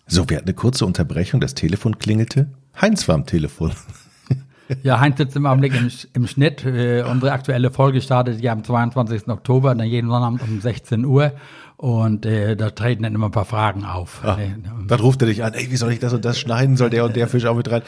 So, 0.07 0.29
wir 0.29 0.37
hatten 0.37 0.47
eine 0.47 0.55
kurze 0.55 0.85
Unterbrechung. 0.85 1.39
Das 1.39 1.55
Telefon 1.55 1.97
klingelte. 1.97 2.47
Heinz 2.79 3.07
war 3.07 3.15
am 3.15 3.25
Telefon. 3.25 3.71
Ja, 4.81 4.99
Heinz 4.99 5.17
sitzt 5.17 5.35
im 5.35 5.45
Augenblick 5.45 5.75
im, 5.75 5.91
im 6.13 6.27
Schnitt. 6.27 6.65
Äh, 6.65 7.03
unsere 7.03 7.31
aktuelle 7.31 7.69
Folge 7.71 8.01
startet 8.01 8.41
ja 8.41 8.51
am 8.51 8.63
22. 8.63 9.27
Oktober, 9.27 9.75
dann 9.75 9.87
jeden 9.87 10.09
Sonnabend 10.09 10.41
um 10.41 10.59
16 10.59 11.05
Uhr. 11.05 11.33
Und 11.77 12.25
äh, 12.25 12.55
da 12.55 12.71
treten 12.71 13.03
dann 13.03 13.13
immer 13.13 13.27
ein 13.27 13.31
paar 13.31 13.45
Fragen 13.45 13.83
auf. 13.83 14.21
Ach, 14.23 14.39
dann 14.87 14.99
ruft 14.99 15.21
er 15.21 15.27
dich 15.27 15.43
an, 15.43 15.53
ey, 15.53 15.69
wie 15.69 15.75
soll 15.75 15.91
ich 15.91 15.99
das 15.99 16.13
und 16.13 16.23
das 16.23 16.39
schneiden? 16.39 16.77
Soll 16.77 16.89
der 16.89 17.05
und 17.05 17.15
der 17.15 17.27
Fisch 17.27 17.45
auch 17.45 17.55
mit 17.55 17.69
rein? 17.69 17.81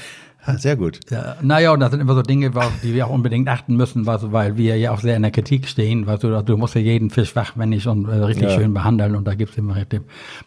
Ja, 0.47 0.57
sehr 0.57 0.75
gut. 0.75 0.99
Ja, 1.09 1.35
naja, 1.41 1.71
und 1.71 1.81
das 1.81 1.91
sind 1.91 1.99
immer 1.99 2.15
so 2.15 2.21
Dinge, 2.21 2.51
die 2.81 2.93
wir 2.93 3.07
auch 3.07 3.11
unbedingt 3.11 3.49
achten 3.49 3.75
müssen, 3.75 4.05
weil 4.05 4.57
wir 4.57 4.77
ja 4.77 4.91
auch 4.91 5.01
sehr 5.01 5.15
in 5.15 5.21
der 5.21 5.31
Kritik 5.31 5.67
stehen. 5.67 6.07
Weißt 6.07 6.23
du, 6.23 6.41
du 6.41 6.57
musst 6.57 6.75
ja 6.75 6.81
jeden 6.81 7.09
Fisch 7.09 7.33
fachmännisch 7.33 7.87
und 7.87 8.07
äh, 8.07 8.15
richtig 8.15 8.49
ja. 8.49 8.55
schön 8.55 8.73
behandeln 8.73 9.15
und 9.15 9.25
da 9.25 9.35
gibt 9.35 9.51
es 9.51 9.57
immer 9.57 9.75
ein 9.75 9.87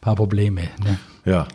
paar 0.00 0.16
Probleme. 0.16 0.62
Ne? 0.82 0.98
Ja. 1.24 1.46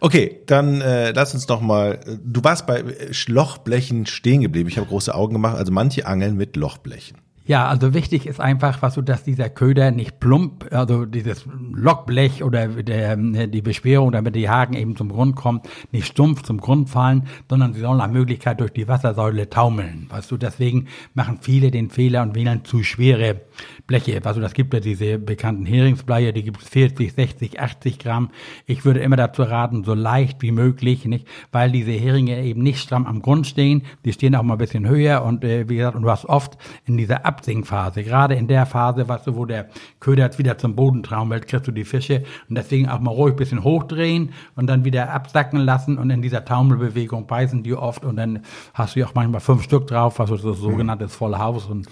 Okay, 0.00 0.42
dann 0.46 0.80
äh, 0.80 1.12
lass 1.12 1.34
uns 1.34 1.48
noch 1.48 1.60
mal. 1.60 2.00
Du 2.22 2.44
warst 2.44 2.66
bei 2.66 2.84
Lochblechen 3.26 4.06
stehen 4.06 4.42
geblieben. 4.42 4.68
Ich 4.68 4.76
habe 4.76 4.86
große 4.86 5.14
Augen 5.14 5.32
gemacht. 5.32 5.56
Also 5.56 5.72
manche 5.72 6.06
angeln 6.06 6.36
mit 6.36 6.56
Lochblechen. 6.56 7.18
Ja, 7.48 7.66
also 7.66 7.94
wichtig 7.94 8.26
ist 8.26 8.40
einfach, 8.40 8.82
was 8.82 8.92
du, 8.92 9.00
dass 9.00 9.24
dieser 9.24 9.48
Köder 9.48 9.90
nicht 9.90 10.20
plump, 10.20 10.66
also 10.70 11.06
dieses 11.06 11.46
Lockblech 11.72 12.44
oder 12.44 12.68
der, 12.68 13.16
die 13.16 13.62
Beschwerung, 13.62 14.12
damit 14.12 14.36
die 14.36 14.50
Haken 14.50 14.74
eben 14.74 14.96
zum 14.96 15.08
Grund 15.08 15.34
kommt, 15.34 15.66
nicht 15.90 16.06
stumpf 16.06 16.42
zum 16.42 16.60
Grund 16.60 16.90
fallen, 16.90 17.26
sondern 17.48 17.72
sie 17.72 17.80
sollen 17.80 17.96
nach 17.96 18.10
Möglichkeit 18.10 18.60
durch 18.60 18.72
die 18.72 18.86
Wassersäule 18.86 19.48
taumeln. 19.48 20.08
Weißt 20.10 20.30
du, 20.30 20.36
deswegen 20.36 20.88
machen 21.14 21.38
viele 21.40 21.70
den 21.70 21.88
Fehler 21.88 22.20
und 22.20 22.34
wählen 22.34 22.66
zu 22.66 22.82
schwere 22.82 23.40
Bleche. 23.86 24.20
Also 24.22 24.42
das 24.42 24.52
gibt 24.52 24.74
ja 24.74 24.80
diese 24.80 25.18
bekannten 25.18 25.64
Heringsbleie, 25.64 26.34
die 26.34 26.42
gibt 26.42 26.60
es 26.60 26.68
40, 26.68 27.14
60, 27.14 27.60
80 27.60 27.98
Gramm. 27.98 28.28
Ich 28.66 28.84
würde 28.84 29.00
immer 29.00 29.16
dazu 29.16 29.42
raten, 29.42 29.84
so 29.84 29.94
leicht 29.94 30.42
wie 30.42 30.52
möglich, 30.52 31.06
nicht, 31.06 31.26
weil 31.50 31.72
diese 31.72 31.92
Heringe 31.92 32.42
eben 32.42 32.62
nicht 32.62 32.80
stramm 32.80 33.06
am 33.06 33.22
Grund 33.22 33.46
stehen. 33.46 33.84
Die 34.04 34.12
stehen 34.12 34.34
auch 34.34 34.42
mal 34.42 34.56
ein 34.56 34.58
bisschen 34.58 34.86
höher 34.86 35.24
und 35.24 35.44
äh, 35.44 35.66
wie 35.70 35.76
gesagt, 35.76 35.96
und 35.96 36.02
du 36.02 36.10
hast 36.10 36.26
oft 36.26 36.58
in 36.84 36.98
dieser 36.98 37.24
Ab 37.24 37.37
Absinkphase. 37.38 38.02
Gerade 38.02 38.34
in 38.34 38.48
der 38.48 38.66
Phase, 38.66 39.08
weißt 39.08 39.28
du, 39.28 39.36
wo 39.36 39.44
der 39.44 39.68
Köder 40.00 40.24
jetzt 40.24 40.38
wieder 40.38 40.58
zum 40.58 40.74
Boden 40.74 41.02
traumelt, 41.02 41.46
kriegst 41.46 41.66
du 41.66 41.72
die 41.72 41.84
Fische 41.84 42.24
und 42.48 42.58
deswegen 42.58 42.88
auch 42.88 42.98
mal 42.98 43.12
ruhig 43.12 43.34
ein 43.34 43.36
bisschen 43.36 43.62
hochdrehen 43.64 44.32
und 44.56 44.66
dann 44.66 44.84
wieder 44.84 45.12
absacken 45.12 45.60
lassen 45.60 45.98
und 45.98 46.10
in 46.10 46.20
dieser 46.20 46.44
Taumelbewegung 46.44 47.26
beißen 47.26 47.62
die 47.62 47.74
oft 47.74 48.04
und 48.04 48.16
dann 48.16 48.40
hast 48.74 48.96
du 48.96 49.04
auch 49.04 49.14
manchmal 49.14 49.40
fünf 49.40 49.62
Stück 49.62 49.86
drauf, 49.86 50.20
also 50.20 50.36
das 50.36 50.58
sogenannte 50.58 51.08
volle 51.08 51.38
Haus 51.38 51.66
und 51.66 51.88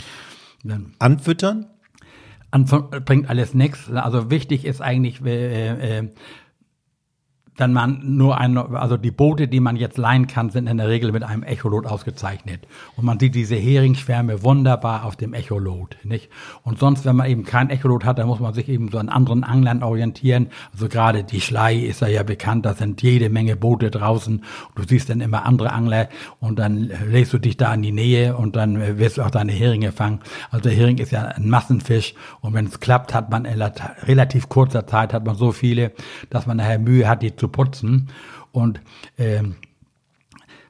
dann 0.65 0.93
Anfüttern? 0.99 1.67
bringt 3.05 3.29
alles 3.29 3.55
nichts. 3.55 3.91
Also 3.91 4.31
wichtig 4.31 4.65
ist 4.65 4.81
eigentlich, 4.81 5.23
äh, 5.25 5.99
äh, 5.99 6.09
dann 7.57 7.73
man 7.73 8.17
nur 8.17 8.39
ein, 8.39 8.57
also 8.57 8.97
die 8.97 9.11
Boote, 9.11 9.49
die 9.49 9.61
man 9.61 9.77
jetzt 9.77 9.97
leihen 9.99 10.27
kann, 10.27 10.51
sind 10.51 10.67
in 10.67 10.77
der 10.77 10.89
Regel 10.89 11.13
mit 11.13 11.23
einem 11.23 11.43
Echolot 11.43 11.87
ausgezeichnet. 11.87 12.67
Und 12.97 13.05
man 13.05 13.19
sieht 13.19 13.35
diese 13.35 13.57
Heringsschwärme 13.57 14.43
wunderbar 14.43 15.05
auf 15.05 15.17
dem 15.17 15.33
Echolot, 15.33 15.97
nicht? 16.05 16.29
Und 16.63 16.79
sonst, 16.79 17.05
wenn 17.05 17.17
man 17.17 17.29
eben 17.29 17.45
kein 17.45 17.71
Echolot 17.71 18.05
hat, 18.05 18.19
dann 18.19 18.27
muss 18.27 18.41
man 18.41 18.53
sich 18.55 18.69
eben 18.69 18.91
so 18.91 18.99
an 18.99 19.09
anderen 19.09 19.45
Anglern 19.45 19.83
orientieren. 19.83 20.49
Also 20.73 20.89
gerade 20.89 21.25
die 21.25 21.41
Schlei 21.41 21.77
ist 21.77 22.03
ja, 22.03 22.09
ja 22.09 22.23
bekannt, 22.23 22.67
da 22.67 22.75
sind 22.75 23.03
jede 23.03 23.31
Menge 23.31 23.57
Boote 23.57 23.91
draußen. 23.91 24.45
Du 24.75 24.83
siehst 24.87 25.09
dann 25.09 25.21
immer 25.21 25.47
andere 25.47 25.73
Angler 25.73 26.09
und 26.41 26.59
dann 26.59 26.91
legst 27.09 27.33
du 27.33 27.39
dich 27.39 27.57
da 27.57 27.73
in 27.73 27.83
die 27.83 27.93
Nähe 27.93 28.37
und 28.37 28.57
dann 28.57 28.99
wirst 28.99 29.19
du 29.19 29.23
auch 29.23 29.31
deine 29.31 29.53
Heringe 29.53 29.93
fangen. 29.93 30.21
Also 30.51 30.69
der 30.69 30.77
Hering 30.77 30.99
ist 30.99 31.13
ja 31.13 31.23
ein 31.23 31.49
Massenfisch 31.49 32.15
und 32.41 32.55
wenn 32.55 32.67
es 32.67 32.81
klappt, 32.81 33.15
hat 33.15 33.31
man 33.31 33.45
in 33.45 33.63
relativ 34.03 34.49
kurzer 34.49 34.87
Zeit 34.87 35.13
hat 35.13 35.25
man 35.25 35.37
so 35.37 35.53
viele, 35.53 35.93
dass 36.31 36.47
man 36.47 36.59
nachher 36.59 36.79
Mühe 36.79 37.09
hat, 37.09 37.23
die 37.23 37.35
zu 37.35 37.46
zu 37.47 37.49
putzen. 37.49 38.09
Und 38.53 38.81
ähm, 39.19 39.57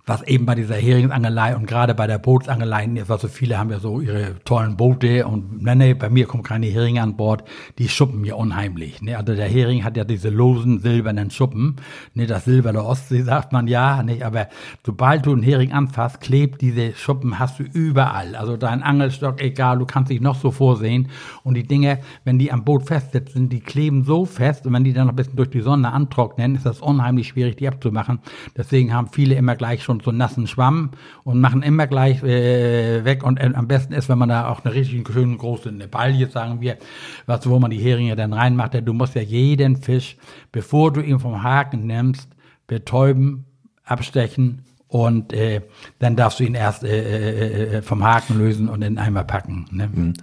was 0.08 0.22
eben 0.22 0.46
bei 0.46 0.54
dieser 0.54 0.76
Heringsangelei 0.76 1.56
und 1.56 1.66
gerade 1.66 1.92
bei 1.92 2.06
der 2.06 2.18
Bootsangelei 2.18 2.84
ist, 2.94 3.10
also 3.10 3.26
viele 3.26 3.58
haben 3.58 3.70
ja 3.70 3.80
so 3.80 4.00
ihre 4.00 4.36
tollen 4.44 4.76
Boote 4.76 5.26
und 5.26 5.64
nee, 5.64 5.74
nee, 5.74 5.94
bei 5.94 6.08
mir 6.08 6.26
kommen 6.26 6.44
keine 6.44 6.66
Heringe 6.66 7.02
an 7.02 7.16
Bord, 7.16 7.42
die 7.78 7.88
schuppen 7.88 8.20
mir 8.20 8.36
unheimlich. 8.36 9.02
Ne? 9.02 9.18
Also 9.18 9.34
der 9.34 9.48
Hering 9.48 9.82
hat 9.82 9.96
ja 9.96 10.04
diese 10.04 10.28
losen 10.28 10.78
silbernen 10.78 11.32
Schuppen, 11.32 11.76
ne? 12.14 12.26
das 12.26 12.44
Silber 12.44 12.72
der 12.72 12.84
Ostsee 12.84 13.22
sagt 13.24 13.52
man 13.52 13.66
ja, 13.66 14.04
nicht? 14.04 14.22
aber 14.22 14.46
sobald 14.84 15.26
du 15.26 15.32
einen 15.32 15.42
Hering 15.42 15.72
anfasst, 15.72 16.20
klebt 16.20 16.60
diese 16.60 16.94
Schuppen, 16.94 17.40
hast 17.40 17.58
du 17.58 17.64
überall. 17.64 18.36
Also 18.36 18.56
dein 18.56 18.84
Angelstock, 18.84 19.42
egal, 19.42 19.80
du 19.80 19.86
kannst 19.86 20.12
dich 20.12 20.20
noch 20.20 20.36
so 20.36 20.52
vorsehen 20.52 21.08
und 21.42 21.54
die 21.54 21.66
Dinge, 21.66 21.98
wenn 22.22 22.38
die 22.38 22.52
am 22.52 22.64
Boot 22.64 22.86
festsitzen, 22.86 23.48
die 23.48 23.60
kleben 23.60 24.04
so 24.04 24.24
fest 24.24 24.66
und 24.68 24.72
wenn 24.72 24.84
die 24.84 24.92
dann 24.92 25.06
noch 25.06 25.14
ein 25.14 25.16
bisschen 25.16 25.34
durch 25.34 25.50
die 25.50 25.62
Sonne 25.62 25.92
antrocknen, 25.92 26.54
ist 26.54 26.64
das 26.64 26.80
unheimlich 26.80 27.26
schwierig, 27.26 27.56
die 27.56 27.66
abzumachen. 27.66 28.20
Deswegen 28.56 28.94
haben 28.94 29.08
viele 29.08 29.34
immer 29.34 29.56
gleich 29.56 29.82
schon 29.82 29.95
und 29.96 30.04
so 30.04 30.12
nassen 30.12 30.46
Schwamm 30.46 30.90
und 31.24 31.40
machen 31.40 31.62
immer 31.62 31.86
gleich 31.86 32.22
äh, 32.22 33.04
weg. 33.04 33.24
Und 33.24 33.40
äh, 33.40 33.50
am 33.54 33.66
besten 33.66 33.92
ist, 33.92 34.08
wenn 34.08 34.18
man 34.18 34.28
da 34.28 34.48
auch 34.48 34.64
eine 34.64 34.74
richtig 34.74 35.08
schöne 35.10 35.36
große 35.36 35.72
Balje, 35.90 36.28
sagen 36.28 36.60
wir, 36.60 36.76
was, 37.24 37.48
wo 37.48 37.58
man 37.58 37.70
die 37.70 37.78
Heringe 37.78 38.14
dann 38.14 38.32
reinmacht. 38.32 38.74
Denn 38.74 38.84
du 38.84 38.92
musst 38.92 39.14
ja 39.14 39.22
jeden 39.22 39.76
Fisch, 39.76 40.16
bevor 40.52 40.92
du 40.92 41.00
ihn 41.00 41.18
vom 41.18 41.42
Haken 41.42 41.86
nimmst, 41.86 42.28
betäuben, 42.66 43.46
abstechen 43.84 44.62
und 44.88 45.32
äh, 45.32 45.62
dann 45.98 46.14
darfst 46.14 46.40
du 46.40 46.44
ihn 46.44 46.54
erst 46.54 46.84
äh, 46.84 46.88
äh, 46.88 47.76
äh 47.78 47.82
vom 47.82 48.04
Haken 48.04 48.38
lösen 48.38 48.68
und 48.68 48.82
in 48.82 48.94
den 48.94 48.98
Eimer 48.98 49.24
packen. 49.24 49.66
Ne? 49.70 49.88
Mhm. 49.92 50.14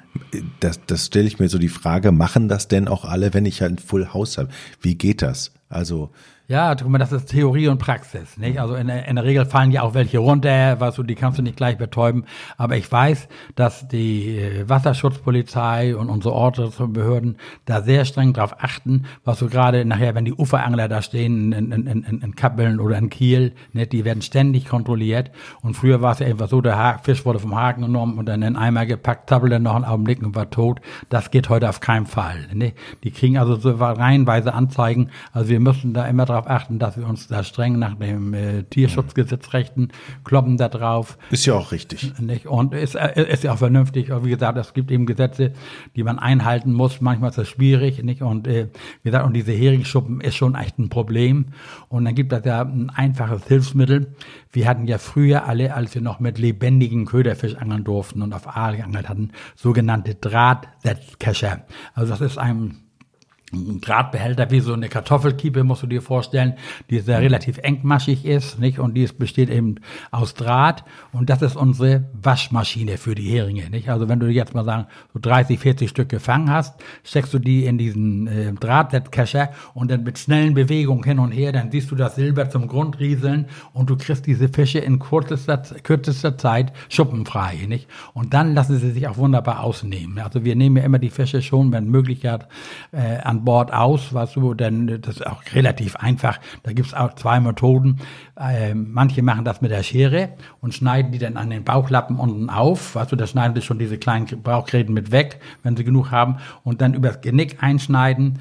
Das, 0.60 0.80
das 0.88 1.08
stelle 1.08 1.28
ich 1.28 1.40
mir 1.40 1.50
so 1.50 1.58
die 1.58 1.70
Frage, 1.70 2.12
machen 2.12 2.48
das 2.48 2.68
denn 2.68 2.88
auch 2.88 3.06
alle, 3.06 3.34
wenn 3.34 3.46
ich 3.46 3.62
halt 3.62 3.74
ein 3.74 3.78
Full 3.80 4.14
House 4.14 4.38
habe? 4.38 4.50
Wie 4.82 4.96
geht 4.96 5.22
das? 5.22 5.52
Also 5.70 6.12
ja, 6.48 6.76
guck 6.76 6.90
mal, 6.90 6.98
das 6.98 7.14
ist 7.14 7.28
Theorie 7.30 7.70
und 7.70 7.78
Praxis. 7.78 8.38
Nicht? 8.38 8.60
Also 8.60 8.76
in, 8.76 8.90
in 8.90 9.16
der 9.16 9.24
Regel 9.24 9.46
fallen 9.46 9.72
ja 9.72 9.82
auch 9.82 9.94
welche 9.94 10.20
runter, 10.20 10.80
was 10.82 10.96
du, 10.96 11.04
die 11.04 11.16
kannst 11.16 11.40
du 11.40 11.42
nicht 11.42 11.56
gleich 11.56 11.78
betäuben. 11.78 12.26
Aber 12.58 12.76
ich 12.76 12.92
weiß, 12.92 13.30
dass 13.56 13.88
die 13.88 14.38
äh, 14.38 14.68
Wasserschutzpolizei 14.68 15.96
und 15.96 16.10
unsere 16.10 16.34
Ortsbehörden 16.34 17.38
da 17.64 17.82
sehr 17.82 18.04
streng 18.04 18.34
drauf 18.34 18.58
achten, 18.60 19.06
was 19.24 19.40
du 19.40 19.48
gerade 19.48 19.86
nachher, 19.86 20.16
wenn 20.16 20.26
die 20.26 20.34
Uferangler 20.34 20.90
da 20.90 21.02
stehen 21.02 21.54
in, 21.54 21.72
in, 21.72 21.88
in, 21.88 22.22
in 22.22 22.36
Kappeln 22.36 22.82
oder 22.82 22.98
in 22.98 23.10
Kiel, 23.10 23.54
nicht? 23.72 23.94
die 23.94 24.04
werden 24.04 24.22
ständig 24.22 24.66
kontrolliert. 24.66 25.32
Und 25.62 25.76
früher 25.76 26.02
war 26.02 26.12
es 26.12 26.20
ja 26.20 26.28
einfach 26.28 26.50
so, 26.50 26.60
der 26.60 26.78
ha 26.78 26.98
Fisch 27.04 27.26
wurde 27.26 27.40
vom 27.40 27.56
Haken 27.56 27.84
genommen 27.84 28.18
und 28.18 28.26
dann 28.26 28.42
in 28.42 28.48
einen 28.48 28.58
Eimer 28.58 28.86
gepackt, 28.86 29.30
tappelte 29.30 29.62
noch 29.62 29.76
einen 29.76 29.86
Augenblick 29.86 30.22
und 30.22 30.36
war 30.36 30.50
tot. 30.50 30.82
Das 31.08 31.32
geht 31.32 31.48
heute 31.48 31.70
auf 31.70 31.80
keinen 31.80 32.06
Fall. 32.06 32.48
Nicht? 32.54 32.76
Die 33.06 33.12
kriegen 33.12 33.38
also 33.38 33.56
so 33.56 33.72
reihenweise 33.72 34.54
Anzeigen. 34.54 35.10
Also 35.32 35.48
wir 35.48 35.62
müssen 35.62 35.94
da 35.94 36.06
immer 36.06 36.26
darauf 36.34 36.50
achten, 36.50 36.80
dass 36.80 36.98
wir 36.98 37.08
uns 37.08 37.28
da 37.28 37.44
streng 37.44 37.80
nach 37.80 37.96
dem 37.96 38.34
äh, 38.34 38.64
Tierschutzgesetz 38.64 39.54
richten, 39.54 39.90
kloppen 40.24 40.58
da 40.58 40.70
drauf. 40.70 41.18
Ist 41.32 41.46
ja 41.46 41.54
auch 41.54 41.72
richtig. 41.72 42.20
Nicht? 42.20 42.48
Und 42.48 42.74
ist, 42.74 42.96
äh, 42.96 43.32
ist 43.32 43.44
ja 43.44 43.54
auch 43.54 43.58
vernünftig. 43.58 44.12
Aber 44.12 44.26
wie 44.26 44.32
gesagt, 44.32 44.58
es 44.58 44.74
gibt 44.74 44.92
eben 44.92 45.06
Gesetze, 45.06 45.54
die 45.96 46.04
man 46.04 46.20
einhalten 46.20 46.74
muss. 46.74 47.02
Manchmal 47.02 47.30
ist 47.30 47.38
das 47.38 47.48
schwierig. 47.48 48.04
Nicht? 48.04 48.22
Und 48.22 48.48
äh, 48.48 48.70
wie 49.04 49.10
gesagt, 49.10 49.26
und 49.26 49.34
diese 49.34 49.52
Heringschuppen 49.52 50.22
ist 50.22 50.36
schon 50.36 50.56
echt 50.56 50.80
ein 50.80 50.90
Problem. 50.90 51.48
Und 51.90 52.06
dann 52.06 52.16
gibt 52.16 52.34
es 52.34 52.44
ja 52.46 52.62
ein 52.62 52.90
einfaches 52.90 53.48
Hilfsmittel. 53.48 54.14
Wir 54.52 54.68
hatten 54.68 54.88
ja 54.88 54.98
früher 54.98 55.46
alle, 55.46 55.74
als 55.74 55.94
wir 55.96 56.02
noch 56.02 56.20
mit 56.20 56.38
lebendigen 56.38 57.06
Köderfisch 57.06 57.56
angeln 57.56 57.84
durften 57.84 58.22
und 58.22 58.34
auf 58.34 58.48
Aal 58.48 58.78
geangelt 58.78 59.10
hatten, 59.10 59.32
sogenannte 59.56 60.16
Drahtsetzkescher. 60.16 61.66
Also 61.94 62.12
das 62.12 62.22
ist 62.22 62.38
ein 62.38 62.83
ein 63.54 63.82
Drahtbehälter 63.82 64.52
wie 64.52 64.60
so 64.60 64.74
eine 64.74 64.90
Kartoffelkiepe, 64.90 65.64
musst 65.64 65.84
du 65.84 65.88
dir 65.88 66.02
vorstellen, 66.02 66.54
die 66.90 67.00
sehr 67.00 67.20
mhm. 67.20 67.24
relativ 67.24 67.58
engmaschig 67.60 68.26
ist, 68.26 68.60
nicht? 68.60 68.80
Und 68.80 68.96
die 68.96 69.08
besteht 69.08 69.50
eben 69.50 69.76
aus 70.12 70.34
Draht. 70.34 70.84
Und 71.12 71.30
das 71.30 71.42
ist 71.42 71.56
unsere 71.56 72.06
Waschmaschine 72.14 72.98
für 72.98 73.16
die 73.16 73.30
Heringe, 73.30 73.70
nicht? 73.70 73.90
Also 73.90 74.10
wenn 74.10 74.20
du 74.20 74.28
jetzt 74.28 74.54
mal 74.54 74.66
sagen, 74.66 74.88
so 75.14 75.20
30, 75.22 75.60
40 75.60 75.90
Stück 75.90 76.10
gefangen 76.10 76.50
hast, 76.50 76.82
steckst 77.04 77.34
du 77.34 77.40
die 77.40 77.66
in 77.66 77.78
diesen 77.78 78.28
äh, 78.28 78.54
Drahtsetzkescher 78.54 79.50
und 79.74 79.92
dann 79.92 80.04
mit 80.04 80.18
schnellen 80.18 80.54
Bewegungen 80.54 81.04
hin 81.04 81.20
und 81.20 81.32
her, 81.32 81.52
dann 81.52 81.72
siehst 81.72 81.92
du 81.92 81.96
das 81.96 82.16
Silber 82.16 82.50
zum 82.50 82.68
Grund 82.68 83.00
rieseln 83.00 83.48
und 83.74 83.90
du 83.90 83.98
kriegst 83.98 84.26
diese 84.26 84.50
Fische 84.50 84.80
in 84.80 85.00
kürzester, 85.00 85.58
kürzester 85.84 86.38
Zeit 86.38 86.74
schuppenfrei, 86.90 87.66
nicht? 87.68 87.88
Und 88.14 88.34
dann 88.34 88.54
lassen 88.54 88.78
sie 88.80 88.92
sich 88.92 89.08
auch 89.08 89.18
wunderbar 89.18 89.62
ausnehmen. 89.62 90.20
Also 90.20 90.44
wir 90.44 90.56
nehmen 90.56 90.78
ja 90.78 90.84
immer 90.84 91.00
die 91.00 91.10
Fische 91.10 91.42
schon, 91.42 91.72
wenn 91.72 91.90
Möglichkeit, 91.90 92.48
äh, 92.92 93.18
an 93.24 93.43
Bord 93.44 93.74
aus, 93.74 94.14
was 94.14 94.34
du, 94.34 94.54
denn 94.54 95.02
das 95.02 95.18
ist 95.18 95.28
auch 95.28 95.42
relativ 95.54 95.96
einfach. 95.96 96.40
Da 96.64 96.74
gibt's 96.74 96.94
auch 96.94 97.14
zwei 97.14 97.40
Methoden. 97.40 98.00
Äh, 98.40 98.74
manche 98.74 99.22
machen 99.22 99.46
das 99.46 99.62
mit 99.62 99.72
der 99.72 99.84
Schere 99.84 100.30
und 100.62 100.74
schneiden 100.74 101.12
die 101.12 101.20
dann 101.20 101.38
an 101.38 101.50
den 101.50 101.64
Bauchlappen 101.64 102.18
unten 102.18 102.50
auf. 102.50 102.96
Weißt 102.96 103.12
du, 103.12 103.16
da 103.16 103.28
schneiden 103.28 103.56
sie 103.56 103.62
schon 103.62 103.80
diese 103.80 103.98
kleinen 103.98 104.26
Bauchgräten 104.42 104.94
mit 104.94 105.12
weg, 105.12 105.40
wenn 105.64 105.78
sie 105.78 105.84
genug 105.84 106.12
haben. 106.12 106.38
Und 106.64 106.82
dann 106.82 106.94
übers 106.94 107.22
Genick 107.22 107.62
einschneiden, 107.62 108.40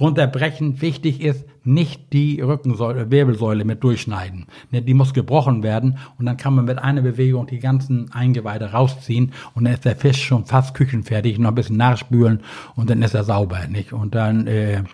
drunter 0.00 0.26
brechen. 0.26 0.80
Wichtig 0.80 1.20
ist, 1.20 1.44
nicht 1.62 2.12
die 2.14 2.40
Rückensäule, 2.40 3.10
Wirbelsäule 3.10 3.66
mit 3.66 3.84
durchschneiden. 3.84 4.46
Ne, 4.70 4.80
die 4.80 4.94
muss 4.94 5.12
gebrochen 5.12 5.62
werden 5.62 5.98
und 6.18 6.24
dann 6.24 6.38
kann 6.38 6.54
man 6.54 6.64
mit 6.64 6.78
einer 6.78 7.02
Bewegung 7.02 7.46
die 7.46 7.58
ganzen 7.58 8.10
Eingeweide 8.12 8.72
rausziehen 8.72 9.32
und 9.54 9.64
dann 9.64 9.74
ist 9.74 9.84
der 9.84 9.96
Fisch 9.96 10.24
schon 10.24 10.46
fast 10.46 10.74
küchenfertig, 10.74 11.38
noch 11.38 11.50
ein 11.50 11.54
bisschen 11.54 11.76
nachspülen 11.76 12.40
und 12.76 12.88
dann 12.88 13.02
ist 13.02 13.14
er 13.14 13.24
sauber, 13.24 13.66
nicht? 13.68 13.92
Und 13.92 14.14
dann 14.14 14.46
äh, 14.46 14.84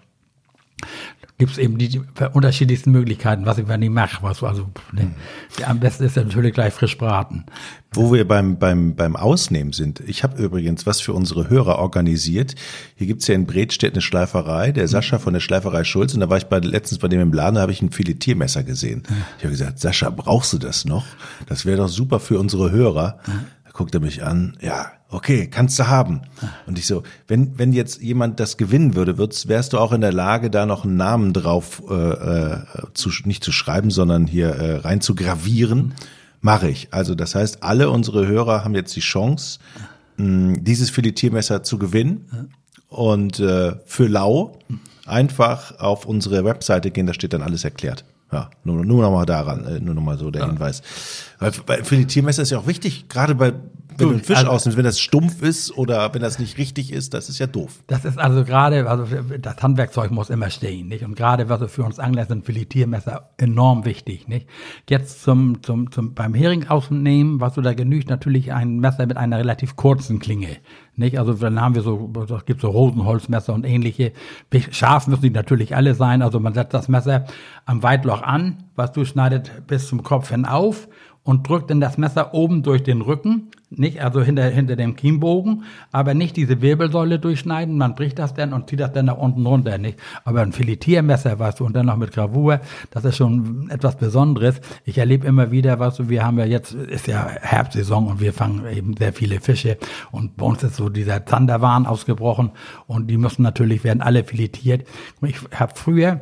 gibt 1.38 1.52
es 1.52 1.58
eben 1.58 1.76
die 1.76 2.00
unterschiedlichsten 2.32 2.92
Möglichkeiten, 2.92 3.44
was 3.44 3.58
ich, 3.58 3.68
wenn 3.68 3.82
ich 3.82 3.90
mache. 3.90 4.22
Was, 4.22 4.42
also, 4.42 4.68
ne, 4.92 5.10
am 5.66 5.80
besten 5.80 6.04
ist 6.04 6.16
natürlich 6.16 6.54
gleich 6.54 6.72
frisch 6.72 6.96
braten. 6.96 7.44
Wo 7.92 8.12
wir 8.12 8.26
beim, 8.26 8.58
beim, 8.58 8.94
beim 8.94 9.16
Ausnehmen 9.16 9.72
sind. 9.72 10.00
Ich 10.00 10.22
habe 10.22 10.42
übrigens 10.42 10.86
was 10.86 11.00
für 11.00 11.12
unsere 11.12 11.50
Hörer 11.50 11.78
organisiert. 11.78 12.54
Hier 12.94 13.06
gibt's 13.06 13.26
ja 13.26 13.34
in 13.34 13.46
Bredstedt 13.46 13.92
eine 13.92 14.00
Schleiferei, 14.00 14.72
der 14.72 14.88
Sascha 14.88 15.18
von 15.18 15.34
der 15.34 15.40
Schleiferei 15.40 15.84
Schulz. 15.84 16.14
Und 16.14 16.20
da 16.20 16.30
war 16.30 16.38
ich 16.38 16.46
bei, 16.46 16.58
letztens 16.58 17.00
bei 17.00 17.08
dem 17.08 17.20
im 17.20 17.32
Laden, 17.32 17.56
da 17.56 17.62
habe 17.62 17.72
ich 17.72 17.82
ein 17.82 17.92
Filetiermesser 17.92 18.62
gesehen. 18.62 19.02
Ich 19.38 19.44
habe 19.44 19.52
gesagt, 19.52 19.78
Sascha, 19.78 20.08
brauchst 20.10 20.52
du 20.54 20.58
das 20.58 20.86
noch? 20.86 21.04
Das 21.46 21.66
wäre 21.66 21.76
doch 21.76 21.88
super 21.88 22.18
für 22.18 22.38
unsere 22.38 22.70
Hörer. 22.70 23.18
Da 23.64 23.70
guckt 23.72 23.94
er 23.94 24.00
mich 24.00 24.24
an, 24.24 24.56
ja, 24.60 24.90
okay, 25.10 25.48
kannst 25.48 25.78
du 25.78 25.86
haben. 25.86 26.22
Und 26.66 26.78
ich 26.78 26.86
so, 26.86 27.02
wenn, 27.28 27.58
wenn 27.58 27.72
jetzt 27.72 28.02
jemand 28.02 28.40
das 28.40 28.56
gewinnen 28.56 28.94
würde, 28.94 29.18
würdest, 29.18 29.48
wärst 29.48 29.72
du 29.72 29.78
auch 29.78 29.92
in 29.92 30.00
der 30.00 30.12
Lage, 30.12 30.50
da 30.50 30.66
noch 30.66 30.84
einen 30.84 30.96
Namen 30.96 31.32
drauf 31.32 31.82
äh, 31.88 31.94
äh, 31.94 32.58
zu, 32.94 33.10
nicht 33.24 33.44
zu 33.44 33.52
schreiben, 33.52 33.90
sondern 33.90 34.26
hier 34.26 34.48
äh, 34.48 34.76
rein 34.76 35.00
zu 35.00 35.14
gravieren. 35.14 35.94
Mache 36.40 36.68
ich. 36.68 36.88
Also 36.90 37.14
das 37.14 37.34
heißt, 37.34 37.62
alle 37.62 37.90
unsere 37.90 38.26
Hörer 38.26 38.64
haben 38.64 38.74
jetzt 38.74 38.94
die 38.94 39.00
Chance, 39.00 39.58
mh, 40.16 40.58
dieses 40.60 40.90
Filetiermesser 40.90 41.62
zu 41.62 41.78
gewinnen. 41.78 42.50
Und 42.88 43.40
äh, 43.40 43.74
für 43.84 44.06
lau 44.06 44.58
einfach 45.06 45.78
auf 45.80 46.06
unsere 46.06 46.44
Webseite 46.44 46.90
gehen, 46.90 47.06
da 47.06 47.14
steht 47.14 47.32
dann 47.32 47.42
alles 47.42 47.64
erklärt. 47.64 48.04
Ja, 48.32 48.50
nur, 48.64 48.84
nur 48.84 49.02
noch 49.02 49.12
mal 49.12 49.26
daran, 49.26 49.64
äh, 49.66 49.80
nur 49.80 49.94
noch 49.94 50.02
mal 50.02 50.18
so 50.18 50.30
der 50.30 50.42
ja. 50.42 50.48
Hinweis. 50.48 50.82
Weil 51.38 51.52
bei 51.64 51.84
Filetiermesser 51.84 52.42
ist 52.42 52.50
ja 52.50 52.58
auch 52.58 52.66
wichtig, 52.66 53.08
gerade 53.08 53.34
bei 53.34 53.52
wenn 53.98 54.08
du 54.08 54.14
einen 54.14 54.22
Fisch 54.22 54.36
also, 54.36 54.50
ausnimmst, 54.50 54.76
wenn 54.76 54.84
das 54.84 55.00
stumpf 55.00 55.42
ist 55.42 55.76
oder 55.76 56.12
wenn 56.14 56.22
das 56.22 56.38
nicht 56.38 56.58
richtig 56.58 56.92
ist, 56.92 57.14
das 57.14 57.28
ist 57.28 57.38
ja 57.38 57.46
doof. 57.46 57.82
Das 57.86 58.04
ist 58.04 58.18
also 58.18 58.44
gerade, 58.44 58.88
also 58.88 59.06
das 59.38 59.62
Handwerkzeug 59.62 60.10
muss 60.10 60.30
immer 60.30 60.50
stehen, 60.50 60.88
nicht? 60.88 61.04
Und 61.04 61.14
gerade 61.16 61.48
also 61.48 61.68
für 61.68 61.84
uns 61.84 61.98
Angler 61.98 62.26
sind 62.26 62.44
Filetiermesser 62.44 63.30
enorm 63.36 63.84
wichtig, 63.84 64.28
nicht? 64.28 64.48
Jetzt 64.88 65.22
zum, 65.22 65.62
zum, 65.62 65.90
zum, 65.90 66.14
beim 66.14 66.34
Hering 66.34 66.68
ausnehmen, 66.68 67.40
was 67.40 67.54
du 67.54 67.60
da 67.60 67.74
genügt, 67.74 68.08
natürlich 68.08 68.52
ein 68.52 68.78
Messer 68.78 69.06
mit 69.06 69.16
einer 69.16 69.38
relativ 69.38 69.76
kurzen 69.76 70.18
Klinge. 70.18 70.58
Nicht? 70.96 71.18
Also 71.18 71.34
dann 71.34 71.60
haben 71.60 71.74
wir 71.74 71.82
so, 71.82 72.10
es 72.34 72.44
gibt 72.46 72.60
so 72.60 72.70
Rosenholzmesser 72.70 73.52
und 73.52 73.64
ähnliche. 73.64 74.12
Scharf 74.70 75.06
müssen 75.06 75.22
die 75.22 75.30
natürlich 75.30 75.76
alle 75.76 75.94
sein. 75.94 76.22
Also 76.22 76.40
man 76.40 76.54
setzt 76.54 76.74
das 76.74 76.88
Messer 76.88 77.26
am 77.66 77.82
Weitloch 77.82 78.22
an, 78.22 78.64
was 78.74 78.92
du 78.92 79.04
schneidet 79.04 79.66
bis 79.66 79.88
zum 79.88 80.02
Kopf 80.02 80.30
hin 80.30 80.46
auf 80.46 80.88
und 81.26 81.48
drückt 81.48 81.70
dann 81.70 81.80
das 81.80 81.98
Messer 81.98 82.32
oben 82.34 82.62
durch 82.62 82.84
den 82.84 83.02
Rücken, 83.02 83.50
nicht, 83.68 84.00
also 84.00 84.22
hinter, 84.22 84.44
hinter 84.44 84.76
dem 84.76 84.94
Kiembogen, 84.94 85.64
aber 85.90 86.14
nicht 86.14 86.36
diese 86.36 86.62
Wirbelsäule 86.62 87.18
durchschneiden, 87.18 87.76
man 87.76 87.96
bricht 87.96 88.20
das 88.20 88.32
dann 88.32 88.52
und 88.52 88.70
zieht 88.70 88.78
das 88.78 88.92
dann 88.92 89.06
nach 89.06 89.18
unten 89.18 89.44
runter, 89.44 89.76
nicht? 89.76 89.98
Aber 90.24 90.42
ein 90.42 90.52
Filetiermesser, 90.52 91.40
weißt 91.40 91.58
du, 91.58 91.66
und 91.66 91.74
dann 91.74 91.86
noch 91.86 91.96
mit 91.96 92.12
Gravur, 92.12 92.60
das 92.92 93.04
ist 93.04 93.16
schon 93.16 93.68
etwas 93.70 93.96
Besonderes. 93.96 94.60
Ich 94.84 94.98
erlebe 94.98 95.26
immer 95.26 95.50
wieder, 95.50 95.80
weißt 95.80 95.98
du, 95.98 96.08
wir 96.08 96.24
haben 96.24 96.38
ja 96.38 96.44
jetzt, 96.44 96.74
ist 96.74 97.08
ja 97.08 97.26
Herbstsaison 97.26 98.06
und 98.06 98.20
wir 98.20 98.32
fangen 98.32 98.62
eben 98.72 98.96
sehr 98.96 99.12
viele 99.12 99.40
Fische 99.40 99.78
und 100.12 100.36
bei 100.36 100.46
uns 100.46 100.62
ist 100.62 100.76
so 100.76 100.88
dieser 100.88 101.26
Zanderwahn 101.26 101.86
ausgebrochen 101.86 102.52
und 102.86 103.08
die 103.08 103.18
müssen 103.18 103.42
natürlich, 103.42 103.82
werden 103.82 104.00
alle 104.00 104.22
filetiert. 104.22 104.86
Ich 105.22 105.40
habe 105.52 105.72
früher, 105.74 106.20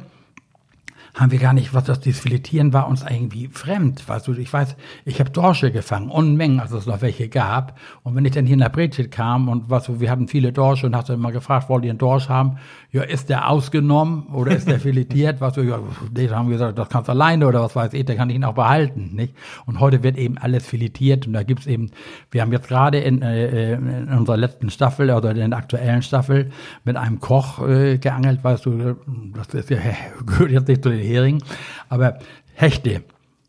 haben 1.15 1.31
wir 1.31 1.39
gar 1.39 1.53
nicht, 1.53 1.73
was 1.73 1.85
das 1.85 2.01
dieses 2.01 2.21
Filetieren 2.21 2.73
war 2.73 2.89
uns 2.89 3.05
irgendwie 3.09 3.47
fremd. 3.47 4.09
Weißt 4.09 4.27
du, 4.27 4.33
ich 4.33 4.53
weiß, 4.53 4.75
ich 5.05 5.21
habe 5.21 5.31
Dorsche 5.31 5.71
gefangen, 5.71 6.11
Unmengen, 6.11 6.59
als 6.59 6.73
es 6.73 6.87
noch 6.87 7.03
welche 7.03 7.29
gab. 7.29 7.79
Und 8.03 8.17
wenn 8.17 8.25
ich 8.25 8.33
dann 8.33 8.47
hier 8.47 8.57
nach 8.57 8.73
Bredstedt 8.73 9.13
kam 9.13 9.49
und 9.49 9.71
was, 9.71 10.01
wir 10.01 10.11
hatten 10.11 10.27
viele 10.27 10.53
Dorsche 10.53 10.87
und 10.87 10.97
hast 10.97 11.09
du 11.09 11.13
immer 11.13 11.31
gefragt, 11.31 11.69
wollt 11.69 11.85
ihr 11.85 11.91
einen 11.91 11.99
Dorsch 11.99 12.29
haben? 12.29 12.59
Ja, 12.95 13.03
ist 13.03 13.29
der 13.29 13.51
ausgenommen 13.51 14.29
oder 14.33 14.55
ist 14.55 14.69
der 14.69 14.79
filetiert? 14.79 15.41
was 15.41 15.55
du, 15.55 15.63
ja, 15.63 15.81
die 16.13 16.31
haben 16.31 16.49
gesagt, 16.49 16.79
das 16.79 16.89
kannst 16.89 17.09
du 17.09 17.13
alleine 17.13 17.49
oder 17.49 17.61
was 17.61 17.75
weiß 17.75 17.93
ich, 17.93 18.05
der 18.05 18.15
kann 18.15 18.31
ich 18.31 18.37
ihn 18.37 18.45
auch 18.45 18.55
behalten, 18.55 19.17
nicht? 19.17 19.35
Und 19.67 19.81
heute 19.81 20.05
wird 20.05 20.17
eben 20.17 20.39
alles 20.39 20.65
filetiert 20.65 21.27
und 21.27 21.33
da 21.33 21.43
gibt's 21.43 21.67
eben, 21.67 21.91
wir 22.31 22.41
haben 22.41 22.53
jetzt 22.53 22.69
gerade 22.69 23.01
in, 23.01 23.21
äh, 23.21 23.73
in 23.73 24.09
unserer 24.17 24.37
letzten 24.37 24.71
Staffel 24.71 25.11
oder 25.11 25.33
in 25.33 25.51
der 25.51 25.59
aktuellen 25.59 26.03
Staffel 26.03 26.53
mit 26.85 26.97
einem 26.97 27.19
Koch 27.19 27.67
äh, 27.67 27.99
geangelt, 27.99 28.45
weißt 28.45 28.65
du, 28.65 28.95
das 29.35 29.49
ist 29.49 29.71
ja, 29.71 29.79
gehört 30.27 30.53
jetzt 30.53 30.69
nicht 30.69 30.85
zu 30.85 30.91
den 30.91 31.01
Hering. 31.01 31.43
Aber 31.89 32.21
Hechte, 32.55 33.03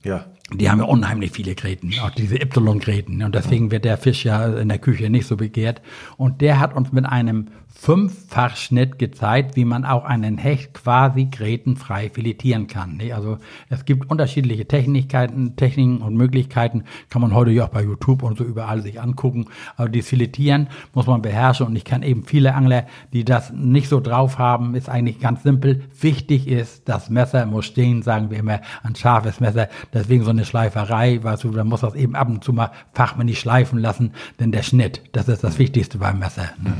ja. 0.03 0.25
Die 0.53 0.69
haben 0.69 0.77
ja 0.77 0.85
unheimlich 0.85 1.31
viele 1.31 1.55
Gräten, 1.55 1.91
auch 2.03 2.11
diese 2.11 2.35
Y-Gräten. 2.35 3.23
Und 3.23 3.33
deswegen 3.33 3.71
wird 3.71 3.83
der 3.83 3.97
Fisch 3.97 4.25
ja 4.25 4.45
in 4.45 4.69
der 4.69 4.77
Küche 4.77 5.09
nicht 5.09 5.25
so 5.25 5.37
begehrt. 5.37 5.81
Und 6.17 6.41
der 6.41 6.59
hat 6.59 6.75
uns 6.75 6.91
mit 6.91 7.05
einem 7.05 7.47
Fünffachschnitt 7.77 8.97
gezeigt, 8.99 9.57
wie 9.57 9.65
man 9.65 9.85
auch 9.85 10.05
einen 10.05 10.37
Hecht 10.37 10.73
quasi 10.73 11.25
grätenfrei 11.25 12.09
filetieren 12.09 12.67
kann. 12.67 13.01
Also 13.13 13.37
es 13.69 13.85
gibt 13.85 14.09
unterschiedliche 14.09 14.65
Techniken, 14.65 15.55
Techniken 15.55 15.97
und 15.97 16.15
Möglichkeiten, 16.15 16.85
kann 17.09 17.21
man 17.21 17.33
heute 17.33 17.51
ja 17.51 17.65
auch 17.65 17.69
bei 17.69 17.83
YouTube 17.83 18.23
und 18.23 18.37
so 18.37 18.43
überall 18.43 18.81
sich 18.81 19.01
angucken. 19.01 19.47
Aber 19.75 19.89
die 19.89 20.03
Filetieren 20.03 20.69
muss 20.93 21.05
man 21.05 21.21
beherrschen 21.21 21.67
und 21.67 21.75
ich 21.75 21.83
kann 21.83 22.01
eben 22.01 22.23
viele 22.23 22.55
Angler, 22.55 22.85
die 23.13 23.25
das 23.25 23.51
nicht 23.51 23.89
so 23.89 23.99
drauf 23.99 24.39
haben, 24.39 24.73
ist 24.73 24.89
eigentlich 24.89 25.19
ganz 25.19 25.43
simpel. 25.43 25.83
Wichtig 25.99 26.47
ist, 26.47 26.87
das 26.87 27.09
Messer 27.09 27.45
muss 27.45 27.65
stehen, 27.65 28.03
sagen 28.03 28.29
wir 28.31 28.39
immer, 28.39 28.61
ein 28.83 28.95
scharfes 28.95 29.39
Messer. 29.41 29.67
Deswegen 29.93 30.23
so 30.23 30.31
eine 30.35 30.45
Schleiferei, 30.45 31.21
weißt 31.21 31.43
du, 31.43 31.51
da 31.51 31.63
muss 31.63 31.81
das 31.81 31.95
eben 31.95 32.15
ab 32.15 32.29
und 32.29 32.43
zu 32.43 32.53
mal 32.53 32.71
fachmännisch 32.93 33.39
schleifen 33.39 33.79
lassen, 33.79 34.13
denn 34.39 34.51
der 34.51 34.63
Schnitt, 34.63 35.01
das 35.11 35.27
ist 35.27 35.43
das 35.43 35.57
Wichtigste 35.59 35.97
beim 35.97 36.19
Messer. 36.19 36.49
Ne? 36.61 36.73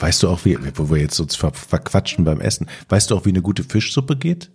Weißt 0.00 0.22
du 0.22 0.28
auch, 0.28 0.44
wie, 0.44 0.58
wo 0.74 0.90
wir 0.90 0.98
jetzt 1.00 1.18
uns 1.20 1.36
verquatschen 1.36 2.24
beim 2.24 2.40
Essen, 2.40 2.68
weißt 2.88 3.10
du 3.10 3.16
auch, 3.16 3.24
wie 3.24 3.30
eine 3.30 3.42
gute 3.42 3.64
Fischsuppe 3.64 4.16
geht? 4.16 4.50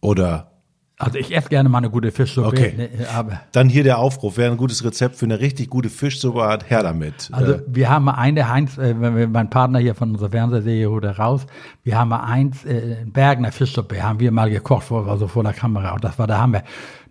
Oder 0.00 0.54
also 0.96 1.18
ich 1.18 1.34
esse 1.34 1.48
gerne 1.48 1.68
mal 1.68 1.78
eine 1.78 1.90
gute 1.90 2.12
Fischsuppe. 2.12 2.48
Okay. 2.48 2.72
Ne, 2.76 2.88
aber 3.12 3.40
Dann 3.50 3.68
hier 3.68 3.82
der 3.82 3.98
Aufruf, 3.98 4.36
wer 4.36 4.48
ein 4.50 4.56
gutes 4.56 4.84
Rezept 4.84 5.16
für 5.16 5.24
eine 5.24 5.40
richtig 5.40 5.68
gute 5.68 5.90
Fischsuppe 5.90 6.44
hat, 6.46 6.70
her 6.70 6.84
damit. 6.84 7.30
Also 7.32 7.54
äh, 7.54 7.62
wir 7.66 7.90
haben 7.90 8.04
mal 8.04 8.14
eine, 8.14 8.48
Heinz, 8.48 8.78
äh, 8.78 8.94
mein 8.94 9.50
Partner 9.50 9.80
hier 9.80 9.96
von 9.96 10.12
unserer 10.12 10.30
Fernsehserie 10.30 10.88
holt 10.88 11.04
raus, 11.18 11.46
wir 11.82 11.98
haben 11.98 12.10
mal 12.10 12.20
eins, 12.20 12.64
äh, 12.64 12.96
Bergner 13.06 13.50
Fischsuppe, 13.50 14.00
haben 14.02 14.20
wir 14.20 14.30
mal 14.30 14.48
gekocht, 14.50 14.84
vor, 14.84 15.08
also 15.08 15.26
vor 15.26 15.42
der 15.42 15.52
Kamera. 15.52 15.94
Und 15.94 16.04
das 16.04 16.16
war, 16.16 16.28
haben 16.28 16.52
wir 16.52 16.62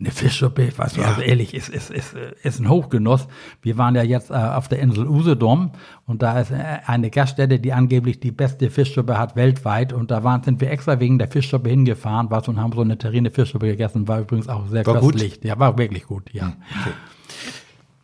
eine 0.04 0.12
Fischsuppe, 0.12 0.78
weißt 0.78 0.98
du, 0.98 1.02
ja. 1.02 1.08
also 1.08 1.22
ehrlich, 1.22 1.54
ist, 1.54 1.70
ist, 1.70 1.90
ist, 1.90 2.14
ist 2.44 2.60
ein 2.60 2.70
Hochgenuss. 2.70 3.28
Wir 3.62 3.78
waren 3.78 3.96
ja 3.96 4.04
jetzt 4.04 4.32
äh, 4.32 4.34
auf 4.34 4.68
der 4.68 4.80
Insel 4.80 5.08
Usedom 5.08 5.72
und 6.06 6.22
da 6.22 6.40
ist 6.42 6.52
äh, 6.52 6.80
eine 6.86 7.10
Gaststätte, 7.10 7.60
die 7.60 7.72
angeblich 7.72 8.20
die 8.20 8.32
beste 8.32 8.70
Fischsuppe 8.70 9.18
hat 9.18 9.38
weltweit. 9.38 9.94
Und 9.94 10.12
da 10.12 10.24
waren, 10.24 10.44
sind 10.44 10.60
wir 10.60 10.70
extra 10.72 11.00
wegen 11.00 11.20
der 11.20 11.30
Fischsuppe 11.30 11.70
hingefahren, 11.70 12.30
was 12.30 12.50
und 12.50 12.60
haben 12.60 12.74
so 12.74 12.82
eine 12.82 12.98
terrine 12.98 13.32
Fischsuppe 13.32 13.68
gegessen. 13.68 14.08
War 14.08 14.20
übrigens 14.20 14.50
auch 14.50 14.68
sehr 14.68 14.86
war 14.86 15.00
köstlich. 15.00 15.36
Gut? 15.36 15.46
Ja, 15.46 15.58
war 15.58 15.78
wirklich 15.78 16.04
gut, 16.04 16.34
ja. 16.34 16.48
Hm, 16.48 16.54
okay. 16.82 16.92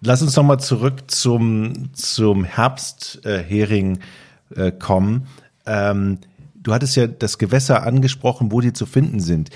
Lass 0.01 0.21
uns 0.21 0.35
nochmal 0.37 0.61
zurück 0.61 1.11
zum, 1.11 1.93
zum 1.93 2.45
Herbsthering 2.45 3.99
äh, 4.55 4.67
äh, 4.67 4.71
kommen. 4.71 5.27
Ähm, 5.65 6.19
du 6.55 6.73
hattest 6.73 6.95
ja 6.95 7.07
das 7.07 7.37
Gewässer 7.37 7.83
angesprochen, 7.83 8.53
wo 8.53 8.61
die 8.61 8.71
zu 8.71 8.85
finden 8.85 9.19
sind. 9.19 9.49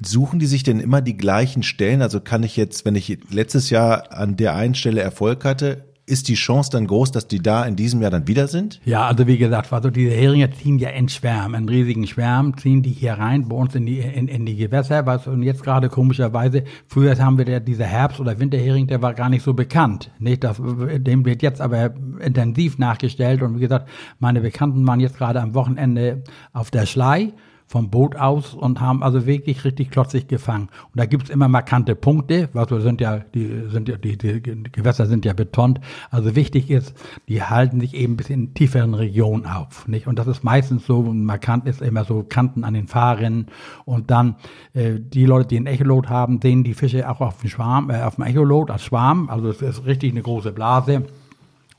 Suchen 0.00 0.38
die 0.38 0.46
sich 0.46 0.62
denn 0.62 0.80
immer 0.80 1.00
die 1.00 1.16
gleichen 1.16 1.62
Stellen? 1.62 2.02
Also 2.02 2.20
kann 2.20 2.42
ich 2.42 2.56
jetzt, 2.56 2.84
wenn 2.84 2.94
ich 2.94 3.18
letztes 3.30 3.70
Jahr 3.70 4.12
an 4.12 4.36
der 4.36 4.54
einen 4.54 4.74
Stelle 4.74 5.00
Erfolg 5.00 5.44
hatte, 5.44 5.88
ist 6.08 6.28
die 6.28 6.34
Chance 6.34 6.70
dann 6.70 6.86
groß, 6.86 7.12
dass 7.12 7.28
die 7.28 7.40
da 7.40 7.64
in 7.64 7.76
diesem 7.76 8.00
Jahr 8.00 8.10
dann 8.10 8.26
wieder 8.26 8.48
sind? 8.48 8.80
Ja, 8.84 9.06
also 9.06 9.26
wie 9.26 9.36
gesagt, 9.36 9.72
also 9.72 9.90
diese 9.90 10.10
Heringe 10.10 10.50
ziehen 10.50 10.78
ja 10.78 10.88
in 10.88 11.08
Schwärmen, 11.08 11.62
in 11.62 11.68
riesigen 11.68 12.06
Schwärmen, 12.06 12.56
ziehen 12.56 12.82
die 12.82 12.90
hier 12.90 13.14
rein, 13.14 13.48
bei 13.48 13.56
uns 13.56 13.74
in 13.74 13.84
die, 13.84 13.98
in, 13.98 14.26
in 14.26 14.46
die 14.46 14.56
Gewässer, 14.56 15.04
was, 15.04 15.26
und 15.26 15.42
jetzt 15.42 15.62
gerade 15.62 15.88
komischerweise, 15.88 16.64
früher 16.86 17.16
haben 17.18 17.36
wir 17.36 17.44
der, 17.44 17.60
dieser 17.60 17.84
Herbst- 17.84 18.20
oder 18.20 18.40
Winterhering, 18.40 18.86
der 18.86 19.02
war 19.02 19.12
gar 19.14 19.28
nicht 19.28 19.42
so 19.42 19.52
bekannt, 19.52 20.10
nicht? 20.18 20.44
Das, 20.44 20.56
dem 20.58 21.24
wird 21.26 21.42
jetzt 21.42 21.60
aber 21.60 21.94
intensiv 22.20 22.78
nachgestellt 22.78 23.42
und 23.42 23.56
wie 23.56 23.60
gesagt, 23.60 23.88
meine 24.18 24.40
Bekannten 24.40 24.86
waren 24.86 25.00
jetzt 25.00 25.18
gerade 25.18 25.40
am 25.42 25.54
Wochenende 25.54 26.22
auf 26.52 26.70
der 26.70 26.86
Schlei, 26.86 27.34
vom 27.68 27.90
Boot 27.90 28.16
aus 28.16 28.54
und 28.54 28.80
haben 28.80 29.02
also 29.02 29.26
wirklich 29.26 29.62
richtig 29.62 29.90
klotzig 29.90 30.26
gefangen. 30.26 30.70
Und 30.86 30.96
da 30.98 31.04
gibt's 31.04 31.28
immer 31.28 31.48
markante 31.48 31.94
Punkte, 31.94 32.48
was 32.54 32.72
also 32.72 32.80
sind 32.80 33.02
ja, 33.02 33.18
die 33.18 33.68
sind 33.68 33.90
ja, 33.90 33.96
die, 33.96 34.16
die 34.16 34.42
Gewässer 34.72 35.04
sind 35.04 35.26
ja 35.26 35.34
betont. 35.34 35.78
Also 36.10 36.34
wichtig 36.34 36.70
ist, 36.70 36.94
die 37.28 37.42
halten 37.42 37.80
sich 37.80 37.92
eben 37.92 38.16
bis 38.16 38.30
in 38.30 38.54
tieferen 38.54 38.94
Regionen 38.94 39.44
auf. 39.44 39.86
Nicht? 39.86 40.06
Und 40.06 40.18
das 40.18 40.26
ist 40.26 40.42
meistens 40.42 40.86
so, 40.86 41.02
markant 41.02 41.66
ist 41.66 41.82
immer 41.82 42.04
so 42.04 42.24
Kanten 42.26 42.64
an 42.64 42.72
den 42.72 42.88
Fahrrinnen. 42.88 43.48
Und 43.84 44.10
dann 44.10 44.36
äh, 44.72 44.94
die 44.98 45.26
Leute, 45.26 45.48
die 45.48 45.60
ein 45.60 45.66
Echolot 45.66 46.08
haben, 46.08 46.40
sehen 46.40 46.64
die 46.64 46.74
Fische 46.74 47.08
auch 47.08 47.20
auf 47.20 47.42
dem 47.42 47.50
Schwarm, 47.50 47.90
äh, 47.90 48.00
auf 48.00 48.14
dem 48.14 48.24
Echolot 48.24 48.70
als 48.70 48.82
Schwarm. 48.82 49.28
Also 49.28 49.50
es 49.50 49.60
ist 49.60 49.84
richtig 49.84 50.12
eine 50.12 50.22
große 50.22 50.52
Blase. 50.52 51.04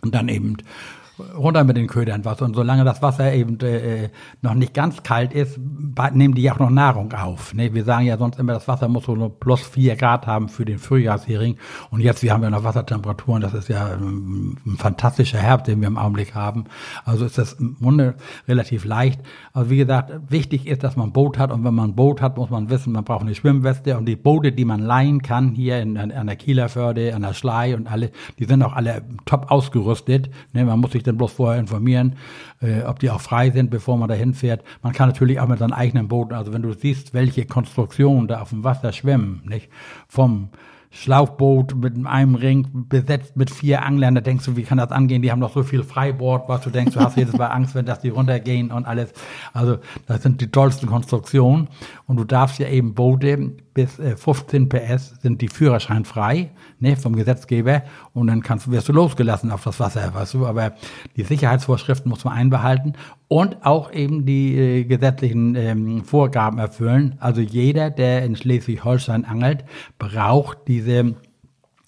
Und 0.02 0.14
dann 0.14 0.30
eben 0.30 0.58
runter 1.38 1.64
mit 1.64 1.78
den 1.78 1.88
Ködern 1.88 2.26
was. 2.26 2.42
Und 2.42 2.56
solange 2.56 2.84
das 2.84 3.02
Wasser 3.02 3.34
eben 3.34 3.60
äh, 3.60 4.10
noch 4.42 4.54
nicht 4.54 4.74
ganz 4.74 5.04
kalt 5.04 5.34
ist, 5.34 5.60
nehmen 6.14 6.34
die 6.34 6.50
auch 6.52 6.60
noch 6.60 6.70
Nahrung 6.70 7.14
auf. 7.14 7.54
Ne? 7.54 7.74
Wir 7.74 7.84
sagen 7.84 8.06
ja 8.06 8.18
sonst 8.18 8.40
immer, 8.40 8.54
das 8.54 8.68
Wasser 8.68 8.88
muss 8.88 9.06
so 9.06 9.16
nur 9.16 9.40
plus 9.40 9.62
vier 9.62 9.96
Grad 9.96 10.28
haben 10.28 10.50
für 10.50 10.66
den 10.66 10.80
Frühjahrshering. 10.80 11.58
Und 11.92 12.02
jetzt, 12.02 12.24
wir 12.24 12.34
haben 12.34 12.44
ja 12.44 12.50
noch 12.50 12.64
Wassertemperaturen, 12.64 13.42
das 13.42 13.54
ist 13.54 13.70
ja 13.70 13.88
ein, 13.88 14.58
ein 14.66 14.78
fantastischer 14.78 15.40
Herbst, 15.40 15.68
den 15.68 15.82
wir 15.82 15.88
im 15.88 15.98
Augenblick 15.98 16.36
haben. 16.36 16.66
Also 17.06 17.26
ist 17.26 17.38
das 17.38 17.54
im 17.54 17.78
Grunde 17.80 18.16
relativ 18.48 18.86
leicht. 18.86 19.22
Also 19.54 19.70
wie 19.70 19.78
gesagt, 19.78 20.12
wichtig 20.30 20.68
ist, 20.68 20.84
dass 20.84 20.96
man 20.96 21.10
ein 21.10 21.14
Boot 21.14 21.38
hat. 21.38 21.52
Und 21.52 21.64
wenn 21.64 21.74
man 21.74 21.92
ein 21.92 21.96
Boot 21.96 22.22
hat, 22.22 22.38
muss 22.38 22.50
man 22.50 22.70
wissen, 22.70 22.94
man 22.94 23.04
braucht 23.04 23.22
eine 23.22 23.36
Schwimmweste. 23.36 23.98
Und 23.98 24.06
die 24.06 24.16
Boote, 24.16 24.52
die 24.52 24.66
man 24.66 24.80
leihen 24.80 25.22
kann, 25.22 25.50
hier 25.50 25.80
in, 25.82 25.98
an 25.98 26.28
der 26.28 26.36
Kielerförde, 26.36 27.16
an 27.16 27.22
der 27.22 27.34
Schlei 27.34 27.76
und 27.76 27.92
alle, 27.92 28.12
die 28.38 28.46
sind 28.46 28.64
auch 28.64 28.74
alle 28.74 29.04
top 29.26 29.52
ausgerüstet. 29.52 30.30
Ne? 30.54 30.66
Man 30.66 30.80
muss 30.80 30.92
sich 30.92 31.04
dann 31.10 31.18
bloß 31.18 31.34
vorher 31.34 31.60
informieren, 31.60 32.16
äh, 32.62 32.84
ob 32.84 33.00
die 33.00 33.10
auch 33.10 33.22
frei 33.22 33.50
sind, 33.50 33.70
bevor 33.70 33.98
man 33.98 34.08
da 34.08 34.16
hinfährt. 34.16 34.64
Man 34.82 34.94
kann 34.94 35.10
natürlich 35.10 35.40
auch 35.40 35.48
mit 35.48 35.60
seinen 35.60 35.74
eigenen 35.74 36.08
Booten, 36.08 36.34
also 36.34 36.54
wenn 36.54 36.62
du 36.62 36.74
siehst, 36.74 37.14
welche 37.14 37.46
Konstruktionen 37.46 38.28
da 38.28 38.42
auf 38.42 38.50
dem 38.50 38.64
Wasser 38.64 38.94
schwimmen, 38.94 39.42
nicht? 39.46 39.70
Vom 40.08 40.50
Schlauchboot 40.92 41.76
mit 41.76 41.94
einem 42.08 42.34
Ring 42.34 42.68
besetzt 42.90 43.38
mit 43.38 43.52
vier 43.52 43.86
Anglern. 43.86 44.16
Da 44.16 44.22
denkst 44.22 44.46
du, 44.46 44.56
wie 44.56 44.64
kann 44.64 44.80
das 44.80 44.92
angehen? 44.92 45.22
Die 45.22 45.32
haben 45.32 45.40
doch 45.40 45.54
so 45.54 45.62
viel 45.62 45.84
Freibord, 45.84 46.50
was 46.50 46.62
du 46.62 46.72
denkst, 46.72 46.96
du 46.96 47.00
hast 47.00 47.16
jedes 47.16 47.38
Mal 47.38 47.48
Angst, 47.48 47.76
wenn 47.76 47.86
das 47.86 48.00
die 48.00 48.10
runtergehen 48.10 48.72
und 48.72 48.86
alles. 48.86 49.14
Also 49.54 49.78
das 50.08 50.24
sind 50.24 50.42
die 50.42 50.50
tollsten 50.50 50.88
Konstruktionen. 50.88 51.68
Und 52.08 52.18
du 52.18 52.24
darfst 52.24 52.58
ja 52.58 52.68
eben 52.70 52.96
Boote 52.96 53.54
bis 53.76 54.00
äh, 54.00 54.18
15 54.18 54.68
PS 54.68 55.14
sind 55.22 55.42
die 55.42 55.48
Führerschein 55.48 56.06
frei, 56.06 56.50
ne, 56.80 56.96
vom 56.96 57.16
Gesetzgeber. 57.16 57.84
Und 58.14 58.28
dann 58.28 58.42
kannst, 58.42 58.70
wirst 58.72 58.90
du 58.90 58.94
losgelassen 58.94 59.52
auf 59.52 59.64
das 59.64 59.80
Wasser, 59.80 60.14
weißt 60.14 60.34
du. 60.34 60.46
Aber 60.46 60.74
die 61.16 61.24
Sicherheitsvorschriften 61.24 62.10
muss 62.10 62.24
man 62.24 62.34
einbehalten 62.34 62.94
und 63.28 63.66
auch 63.66 63.92
eben 63.92 64.26
die 64.26 64.58
äh, 64.58 64.84
gesetzlichen 64.86 65.56
ähm, 65.56 66.04
Vorgaben 66.04 66.58
erfüllen. 66.58 67.16
Also 67.20 67.42
jeder, 67.42 67.90
der 67.90 68.24
in 68.24 68.36
Schleswig-Holstein 68.36 69.26
angelt, 69.26 69.66
braucht 69.98 70.68
diese 70.68 71.16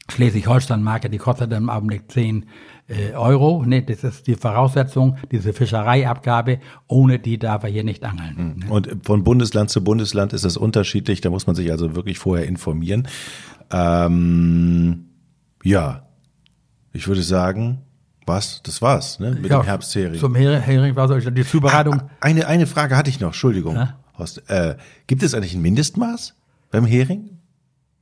Schleswig-Holstein-Marke, 0.10 1.10
die 1.10 1.17
kostet 1.17 1.51
im 1.54 1.69
Augenblick 1.69 2.12
10 2.12 2.45
äh, 2.88 3.13
Euro. 3.13 3.63
Ne, 3.65 3.82
das 3.82 4.04
ist 4.04 4.27
die 4.27 4.36
Voraussetzung, 4.36 5.17
diese 5.32 5.54
Fischereiabgabe. 5.54 6.60
Ohne 6.88 7.19
die 7.19 7.39
darf 7.39 7.63
er 7.63 7.69
hier 7.69 7.84
nicht 7.84 8.04
angeln. 8.04 8.60
Ne? 8.60 8.71
Und 8.71 8.89
von 9.04 9.23
Bundesland 9.23 9.69
zu 9.69 9.84
Bundesland 9.84 10.34
ist 10.34 10.45
das 10.45 10.58
unterschiedlich. 10.58 11.21
Da 11.21 11.30
muss 11.30 11.47
man 11.47 11.56
sich 11.56 11.71
also 11.71 11.95
wirklich 11.95 12.19
vorher 12.19 12.47
informieren. 12.47 13.08
Ähm, 13.71 15.05
ja, 15.63 16.07
ich 16.93 17.07
würde 17.07 17.23
sagen, 17.23 17.81
was? 18.25 18.62
Das 18.63 18.81
war's, 18.81 19.19
ne? 19.19 19.31
Mit 19.31 19.49
Ja, 19.51 19.60
dem 19.62 19.65
Herbsthering. 19.65 20.19
Zum 20.19 20.36
Her- 20.36 20.60
Hering 20.60 20.95
war 20.95 21.07
so 21.07 21.17
die 21.19 21.45
Zubereitung. 21.45 22.01
Eine, 22.19 22.47
eine 22.47 22.67
Frage 22.67 22.95
hatte 22.97 23.10
ich 23.10 23.19
noch, 23.19 23.29
Entschuldigung. 23.29 23.75
Ja? 23.75 23.97
Horst. 24.17 24.49
Äh, 24.49 24.75
gibt 25.07 25.23
es 25.23 25.34
eigentlich 25.34 25.53
ein 25.55 25.62
Mindestmaß 25.62 26.36
beim 26.69 26.86
Hering? 26.86 27.31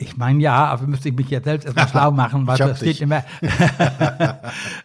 Ich 0.01 0.15
meine 0.15 0.41
ja, 0.41 0.65
aber 0.65 0.87
müsste 0.87 1.09
ich 1.09 1.15
mich 1.15 1.29
jetzt 1.29 1.43
selbst 1.43 1.65
erstmal 1.65 1.87
schlau 1.89 2.11
machen, 2.11 2.47
weil 2.47 2.57
das 2.57 2.77
steht 2.77 2.89
dich. 2.89 3.01
immer. 3.01 3.23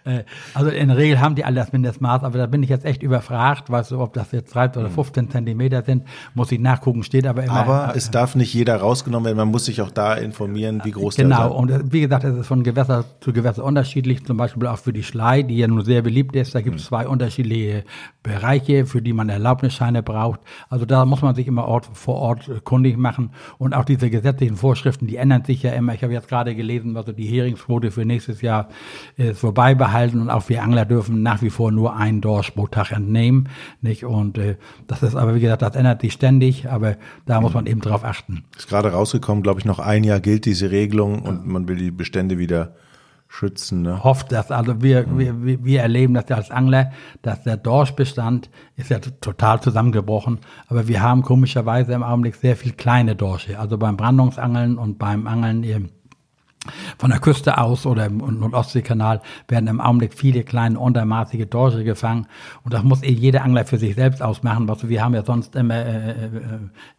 Äh, 0.05 0.25
also 0.53 0.69
in 0.71 0.89
der 0.89 0.99
Regel 0.99 1.21
haben 1.21 1.35
die 1.35 1.45
alle 1.45 1.57
das 1.57 1.73
Mindestmaß, 1.73 2.25
aber 2.25 2.37
da 2.37 2.47
bin 2.47 2.63
ich 2.63 2.69
jetzt 2.69 2.85
echt 2.85 3.03
überfragt, 3.03 3.71
weißt 3.71 3.93
du, 3.93 4.01
ob 4.01 4.13
das 4.13 4.33
jetzt 4.33 4.55
13 4.55 4.83
oder 4.83 4.91
15 4.91 5.31
Zentimeter 5.31 5.83
sind, 5.83 6.05
muss 6.35 6.53
ich 6.53 6.59
nachgucken, 6.59 7.03
steht 7.03 7.27
aber 7.27 7.45
immer. 7.45 7.55
Aber 7.55 7.93
es 7.97 8.11
darf 8.11 8.35
nicht 8.35 8.53
jeder 8.53 8.77
rausgenommen 8.77 9.27
werden. 9.27 9.39
Man 9.39 9.49
muss 9.49 9.65
sich 9.65 9.81
auch 9.81 9.91
da 9.91 10.15
informieren, 10.15 10.83
wie 10.85 10.91
groß 10.91 11.17
der 11.17 11.25
Genau, 11.25 11.49
sein 11.49 11.53
und 11.53 11.71
äh, 11.71 11.81
wie 11.93 12.03
gesagt, 12.03 12.25
es 12.25 12.37
ist 12.37 12.47
von 12.47 12.63
Gewässer 12.63 13.05
zu 13.21 13.33
Gewässer 13.33 13.65
unterschiedlich, 13.65 14.25
zum 14.25 14.37
Beispiel 14.37 14.67
auch 14.67 14.79
für 14.79 14.93
die 14.93 15.03
Schlei, 15.03 15.43
die 15.43 15.57
ja 15.57 15.69
nun 15.69 15.85
sehr 15.85 16.03
beliebt 16.03 16.37
ist. 16.37 16.55
Da 16.55 16.61
gibt 16.61 16.81
es 16.81 16.87
zwei 16.87 17.09
unterschiedliche 17.09 17.85
Bereiche, 18.23 18.87
für 18.87 19.01
die 19.01 19.13
man 19.13 19.29
Erlaubnisscheine 19.29 20.03
braucht. 20.03 20.41
Also 20.69 20.85
da 20.87 21.05
muss 21.05 21.23
man 21.23 21.35
sich 21.35 21.47
immer 21.47 21.67
Ort, 21.67 21.89
vor 21.93 22.17
Ort 22.17 22.49
äh, 22.49 22.61
kundig 22.63 22.99
machen. 22.99 23.31
Und 23.59 23.75
auch 23.75 23.85
diese 23.85 24.11
gesetzlichen 24.11 24.57
Vorschriften, 24.57 25.04
die 25.07 25.17
ändern 25.17 25.45
sich 25.45 25.63
ja 25.63 25.73
immer. 25.73 25.95
Ich 25.95 26.03
habe 26.03 26.13
jetzt 26.13 26.29
gerade 26.29 26.55
gelesen, 26.55 26.97
also 26.97 27.13
die 27.13 27.27
Heringsquote 27.27 27.91
für 27.91 28.05
nächstes 28.05 28.41
Jahr 28.43 28.69
ist 29.17 29.41
vorbei 29.41 29.75
behalten 29.75 30.21
und 30.21 30.31
auch 30.31 30.49
wir 30.49 30.63
Angler 30.63 30.85
dürfen 30.85 31.23
nach 31.23 31.43
wie 31.43 31.51
vor 31.51 31.71
nur 31.71 31.97
einen 31.97 32.21
Dorsch 32.21 32.51
pro 32.51 32.67
Tag 32.67 32.93
entnehmen. 32.93 33.49
Nicht? 33.81 34.05
Und 34.05 34.39
äh, 34.39 34.57
das 34.87 35.03
ist 35.03 35.17
aber, 35.17 35.35
wie 35.35 35.41
gesagt, 35.41 35.63
das 35.63 35.77
ändert 35.77 36.01
sich 36.01 36.13
ständig, 36.13 36.69
aber 36.69 36.97
da 37.27 37.41
muss 37.41 37.55
man 37.55 37.67
eben 37.67 37.81
drauf 37.81 38.05
achten. 38.05 38.45
Ist 38.57 38.69
gerade 38.69 38.93
rausgekommen, 38.93 39.43
glaube 39.43 39.61
ich, 39.61 39.65
noch 39.65 39.79
ein 39.79 40.05
Jahr 40.05 40.21
gilt 40.21 40.45
diese 40.45 40.71
Regelung 40.71 41.23
und 41.23 41.47
man 41.47 41.69
will 41.69 41.77
die 41.77 41.91
Bestände 41.91 42.39
wieder 42.39 42.75
schützen. 43.29 43.83
Ne? 43.83 44.05
hofft, 44.05 44.31
dass 44.33 44.51
also 44.51 44.81
wir, 44.83 45.07
wir, 45.19 45.45
wir- 45.45 45.65
wir 45.65 45.81
erleben 45.83 46.15
das 46.15 46.27
ja 46.29 46.37
als 46.37 46.51
Angler, 46.51 46.93
dass 47.23 47.43
der 47.43 47.57
Dorschbestand 47.57 48.49
ist 48.77 48.91
ja 48.91 48.99
total 49.01 49.61
zusammengebrochen, 49.61 50.39
aber 50.69 50.87
wir 50.89 51.03
haben 51.03 51.23
komischerweise 51.23 51.93
im 51.95 52.03
Augenblick 52.03 52.37
sehr 52.37 52.57
viel 52.57 52.73
kleine 52.73 53.17
Dorsche. 53.17 53.59
Also 53.59 53.77
beim 53.79 53.97
Brandungsangeln 53.97 54.79
und 54.79 54.99
beim 54.99 55.27
Angeln 55.27 55.65
eben 55.65 55.91
von 56.99 57.11
der 57.11 57.21
Küste 57.21 57.59
aus 57.59 57.87
oder 57.87 58.07
im 58.07 58.19
Nordostseekanal 58.19 59.21
werden 59.49 59.69
im 59.69 59.81
Augenblick 59.81 60.15
viele 60.15 60.45
kleine 60.45 60.79
untermaßige 60.79 61.47
Dorsche 61.47 61.85
gefangen 61.85 62.27
und 62.63 62.73
das 62.73 62.83
muss 62.83 63.03
eh 63.03 63.13
jeder 63.13 63.45
Angler 63.45 63.65
für 63.65 63.79
sich 63.79 63.95
selbst 63.95 64.23
ausmachen. 64.23 64.69
Was 64.69 64.89
wir 64.89 65.03
haben 65.03 65.15
ja 65.15 65.25
sonst 65.25 65.57
immer 65.57 65.77
äh, 65.77 66.11
äh, 66.11 66.29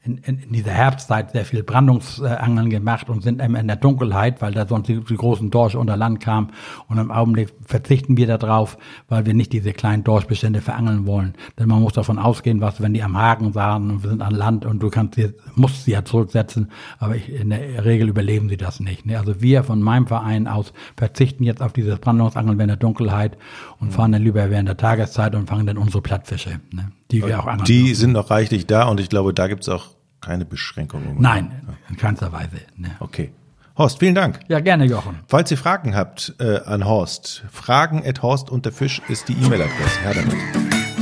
in, 0.04 0.18
in, 0.18 0.52
dieser 0.52 0.72
Herbstzeit 0.72 1.32
sehr 1.32 1.46
viel 1.46 1.64
Brandungsangeln 1.64 2.70
gemacht 2.70 3.10
und 3.10 3.24
sind 3.24 3.42
immer 3.42 3.60
in 3.60 3.68
der 3.68 3.76
Dunkelheit, 3.76 4.42
weil 4.42 4.54
da 4.54 4.68
sonst 4.68 4.88
die, 4.88 5.04
die 5.04 5.16
großen 5.16 5.50
Dorsche 5.52 5.80
unter 5.80 5.98
Land 5.98 6.20
kamen 6.20 6.52
und 6.88 6.98
im 6.98 7.12
Augenblick 7.12 7.54
verzichten 7.66 8.18
wir 8.18 8.28
darauf, 8.28 8.78
weil 9.08 9.26
wir 9.26 9.34
nicht 9.34 9.54
diese 9.54 9.74
kleinen 9.74 10.04
Dorschbestände 10.04 10.62
verangeln 10.62 11.06
wollen. 11.06 11.34
Denn 11.60 11.68
man 11.68 11.82
muss 11.82 11.94
davon 11.94 12.20
ausgehen, 12.20 12.62
was 12.62 12.82
wenn 12.82 12.94
die 12.94 13.04
am 13.04 13.18
Haken 13.18 13.54
sahen 13.54 13.90
und 13.90 14.04
wir 14.04 14.10
sind 14.10 14.22
an 14.22 14.34
Land 14.36 14.66
und 14.66 14.80
du 14.82 14.90
kannst 14.90 15.16
sie, 15.16 15.34
musst 15.56 15.86
sie 15.86 15.92
ja 15.92 16.06
zurücksetzen, 16.06 16.72
aber 17.00 17.16
ich, 17.16 17.30
in 17.30 17.50
der 17.50 17.86
Regel 17.86 18.10
überleben 18.10 18.50
sie 18.50 18.58
das 18.58 18.80
nicht. 18.80 19.06
Ne? 19.06 19.18
Also 19.18 19.42
wir 19.42 19.55
von 19.64 19.82
meinem 19.82 20.08
Verein 20.08 20.48
aus 20.48 20.74
verzichten 20.98 21.44
jetzt 21.44 21.62
auf 21.62 21.74
dieses 21.74 22.00
Brandungsangeln 22.00 22.58
während 22.58 22.72
der 22.72 22.78
Dunkelheit 22.78 23.38
und 23.80 23.92
fahren 23.92 24.12
dann 24.12 24.24
lieber 24.24 24.50
während 24.50 24.68
der 24.68 24.78
Tageszeit 24.78 25.36
und 25.36 25.48
fangen 25.48 25.66
dann 25.66 25.78
unsere 25.78 26.02
Plattfische, 26.02 26.60
ne? 26.72 26.92
die 27.12 27.26
wir 27.26 27.40
auch 27.40 27.48
angeln. 27.48 27.66
Die 27.66 27.86
dürfen. 27.86 27.96
sind 27.96 28.12
noch 28.14 28.30
reichlich 28.30 28.66
da 28.66 28.88
und 28.88 29.00
ich 29.00 29.10
glaube, 29.10 29.34
da 29.34 29.48
gibt's 29.48 29.70
auch 29.70 29.88
keine 30.22 30.46
Beschränkungen. 30.46 31.16
Nein, 31.20 31.52
in 31.90 31.98
keinster 31.98 32.32
Weise. 32.32 32.58
Ne? 32.78 32.92
Okay. 33.00 33.32
Horst, 33.78 34.00
vielen 34.00 34.16
Dank. 34.16 34.40
Ja, 34.48 34.62
gerne, 34.62 34.86
Jochen. 34.86 35.20
Falls 35.28 35.52
ihr 35.52 35.58
Fragen 35.58 35.96
habt 35.96 36.34
äh, 36.40 36.62
an 36.62 36.86
Horst, 36.86 37.44
fragen 37.52 38.04
at 38.06 38.22
horst 38.22 38.50
und 38.50 38.66
der 38.66 38.72
Fisch 38.72 39.02
ist 39.10 39.28
die 39.28 39.34
E-Mail-Adresse. 39.34 40.00
Her 40.02 40.14
damit. 40.16 40.95